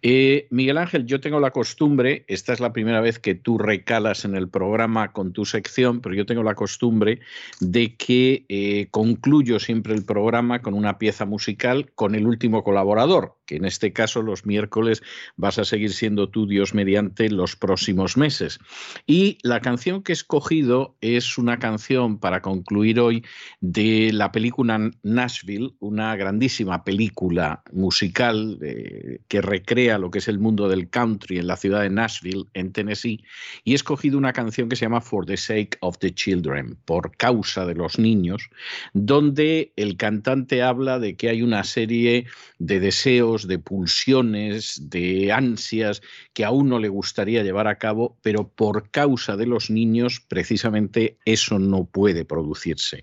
Eh, 0.00 0.48
Miguel 0.50 0.78
Ángel, 0.78 1.04
yo 1.04 1.20
tengo 1.20 1.38
la 1.38 1.50
costumbre, 1.50 2.24
esta 2.28 2.54
es 2.54 2.60
la 2.60 2.72
primera 2.72 3.00
vez 3.02 3.18
que 3.18 3.34
tú 3.34 3.58
recalas 3.58 4.24
en 4.24 4.34
el 4.34 4.48
programa 4.48 5.12
con 5.12 5.32
tu 5.32 5.44
sección, 5.44 6.00
pero 6.00 6.14
yo 6.14 6.24
tengo 6.24 6.42
la 6.42 6.54
costumbre 6.54 7.20
de 7.60 7.94
que 7.96 8.46
eh, 8.48 8.88
concluyo 8.90 9.60
siempre 9.60 9.94
el 9.94 10.04
programa 10.04 10.62
con 10.62 10.74
una 10.74 10.98
pieza 10.98 11.26
musical 11.26 11.92
con 11.94 12.14
el 12.14 12.26
último 12.26 12.64
colaborador, 12.64 13.36
que 13.50 13.56
en 13.56 13.64
este 13.64 13.92
caso 13.92 14.22
los 14.22 14.46
miércoles 14.46 15.02
vas 15.36 15.58
a 15.58 15.64
seguir 15.64 15.92
siendo 15.92 16.28
tú 16.28 16.46
Dios 16.46 16.72
mediante 16.72 17.28
los 17.28 17.56
próximos 17.56 18.16
meses. 18.16 18.60
Y 19.08 19.38
la 19.42 19.60
canción 19.60 20.04
que 20.04 20.12
he 20.12 20.14
escogido 20.14 20.94
es 21.00 21.36
una 21.36 21.58
canción 21.58 22.20
para 22.20 22.42
concluir 22.42 23.00
hoy 23.00 23.24
de 23.60 24.12
la 24.12 24.30
película 24.30 24.92
Nashville, 25.02 25.72
una 25.80 26.14
grandísima 26.14 26.84
película 26.84 27.64
musical 27.72 28.56
eh, 28.62 29.18
que 29.26 29.40
recrea 29.40 29.98
lo 29.98 30.12
que 30.12 30.20
es 30.20 30.28
el 30.28 30.38
mundo 30.38 30.68
del 30.68 30.88
country 30.88 31.38
en 31.38 31.48
la 31.48 31.56
ciudad 31.56 31.82
de 31.82 31.90
Nashville, 31.90 32.44
en 32.54 32.70
Tennessee, 32.70 33.24
y 33.64 33.72
he 33.72 33.74
escogido 33.74 34.16
una 34.16 34.32
canción 34.32 34.68
que 34.68 34.76
se 34.76 34.84
llama 34.84 35.00
For 35.00 35.26
the 35.26 35.36
Sake 35.36 35.76
of 35.80 35.98
the 35.98 36.14
Children, 36.14 36.78
por 36.84 37.16
causa 37.16 37.66
de 37.66 37.74
los 37.74 37.98
niños, 37.98 38.48
donde 38.92 39.72
el 39.74 39.96
cantante 39.96 40.62
habla 40.62 41.00
de 41.00 41.16
que 41.16 41.30
hay 41.30 41.42
una 41.42 41.64
serie 41.64 42.26
de 42.60 42.78
deseos, 42.78 43.39
de 43.46 43.58
pulsiones, 43.58 44.90
de 44.90 45.32
ansias 45.32 46.02
que 46.32 46.44
a 46.44 46.50
uno 46.50 46.78
le 46.78 46.88
gustaría 46.88 47.42
llevar 47.42 47.66
a 47.66 47.78
cabo, 47.78 48.18
pero 48.22 48.48
por 48.48 48.90
causa 48.90 49.36
de 49.36 49.46
los 49.46 49.70
niños 49.70 50.20
precisamente 50.20 51.18
eso 51.24 51.58
no 51.58 51.84
puede 51.84 52.24
producirse. 52.24 53.02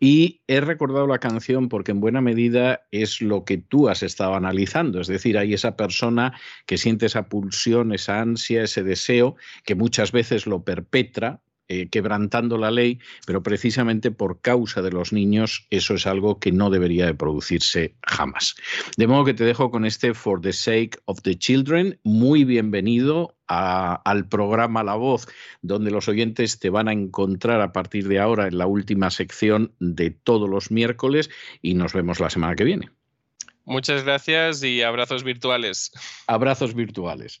Y 0.00 0.42
he 0.46 0.60
recordado 0.60 1.06
la 1.06 1.18
canción 1.18 1.68
porque 1.68 1.92
en 1.92 2.00
buena 2.00 2.20
medida 2.20 2.86
es 2.90 3.20
lo 3.20 3.44
que 3.44 3.58
tú 3.58 3.88
has 3.88 4.02
estado 4.02 4.34
analizando, 4.34 5.00
es 5.00 5.08
decir, 5.08 5.38
hay 5.38 5.54
esa 5.54 5.76
persona 5.76 6.38
que 6.66 6.78
siente 6.78 7.06
esa 7.06 7.28
pulsión, 7.28 7.92
esa 7.92 8.20
ansia, 8.20 8.62
ese 8.62 8.82
deseo, 8.82 9.36
que 9.64 9.74
muchas 9.74 10.12
veces 10.12 10.46
lo 10.46 10.64
perpetra 10.64 11.40
eh, 11.68 11.88
quebrantando 11.88 12.58
la 12.58 12.70
ley, 12.70 12.98
pero 13.26 13.42
precisamente 13.42 14.10
por 14.10 14.42
causa 14.42 14.82
de 14.82 14.90
los 14.90 15.14
niños 15.14 15.66
eso 15.70 15.94
es 15.94 16.06
algo 16.06 16.38
que 16.38 16.52
no 16.52 16.68
debería 16.68 17.06
de 17.06 17.14
producirse 17.14 17.94
jamás. 18.02 18.54
De 18.98 19.06
modo 19.06 19.24
que 19.24 19.32
te 19.32 19.44
dejo 19.44 19.70
con 19.70 19.86
este 19.86 20.12
For 20.12 20.40
the 20.42 20.52
Sake 20.52 20.98
of 21.06 21.22
the 21.22 21.38
Children. 21.38 21.98
Muy 22.04 22.44
bienvenido 22.44 23.34
al 23.46 24.28
programa 24.28 24.84
La 24.84 24.94
Voz, 24.94 25.26
donde 25.62 25.90
los 25.90 26.08
oyentes 26.08 26.58
te 26.58 26.70
van 26.70 26.88
a 26.88 26.92
encontrar 26.92 27.60
a 27.60 27.72
partir 27.72 28.08
de 28.08 28.18
ahora 28.18 28.46
en 28.46 28.58
la 28.58 28.66
última 28.66 29.10
sección 29.10 29.74
de 29.80 30.10
todos 30.10 30.48
los 30.48 30.70
miércoles 30.70 31.30
y 31.62 31.74
nos 31.74 31.92
vemos 31.92 32.20
la 32.20 32.30
semana 32.30 32.56
que 32.56 32.64
viene. 32.64 32.90
Muchas 33.64 34.04
gracias 34.04 34.62
y 34.62 34.82
abrazos 34.82 35.24
virtuales. 35.24 35.92
Abrazos 36.26 36.74
virtuales. 36.74 37.40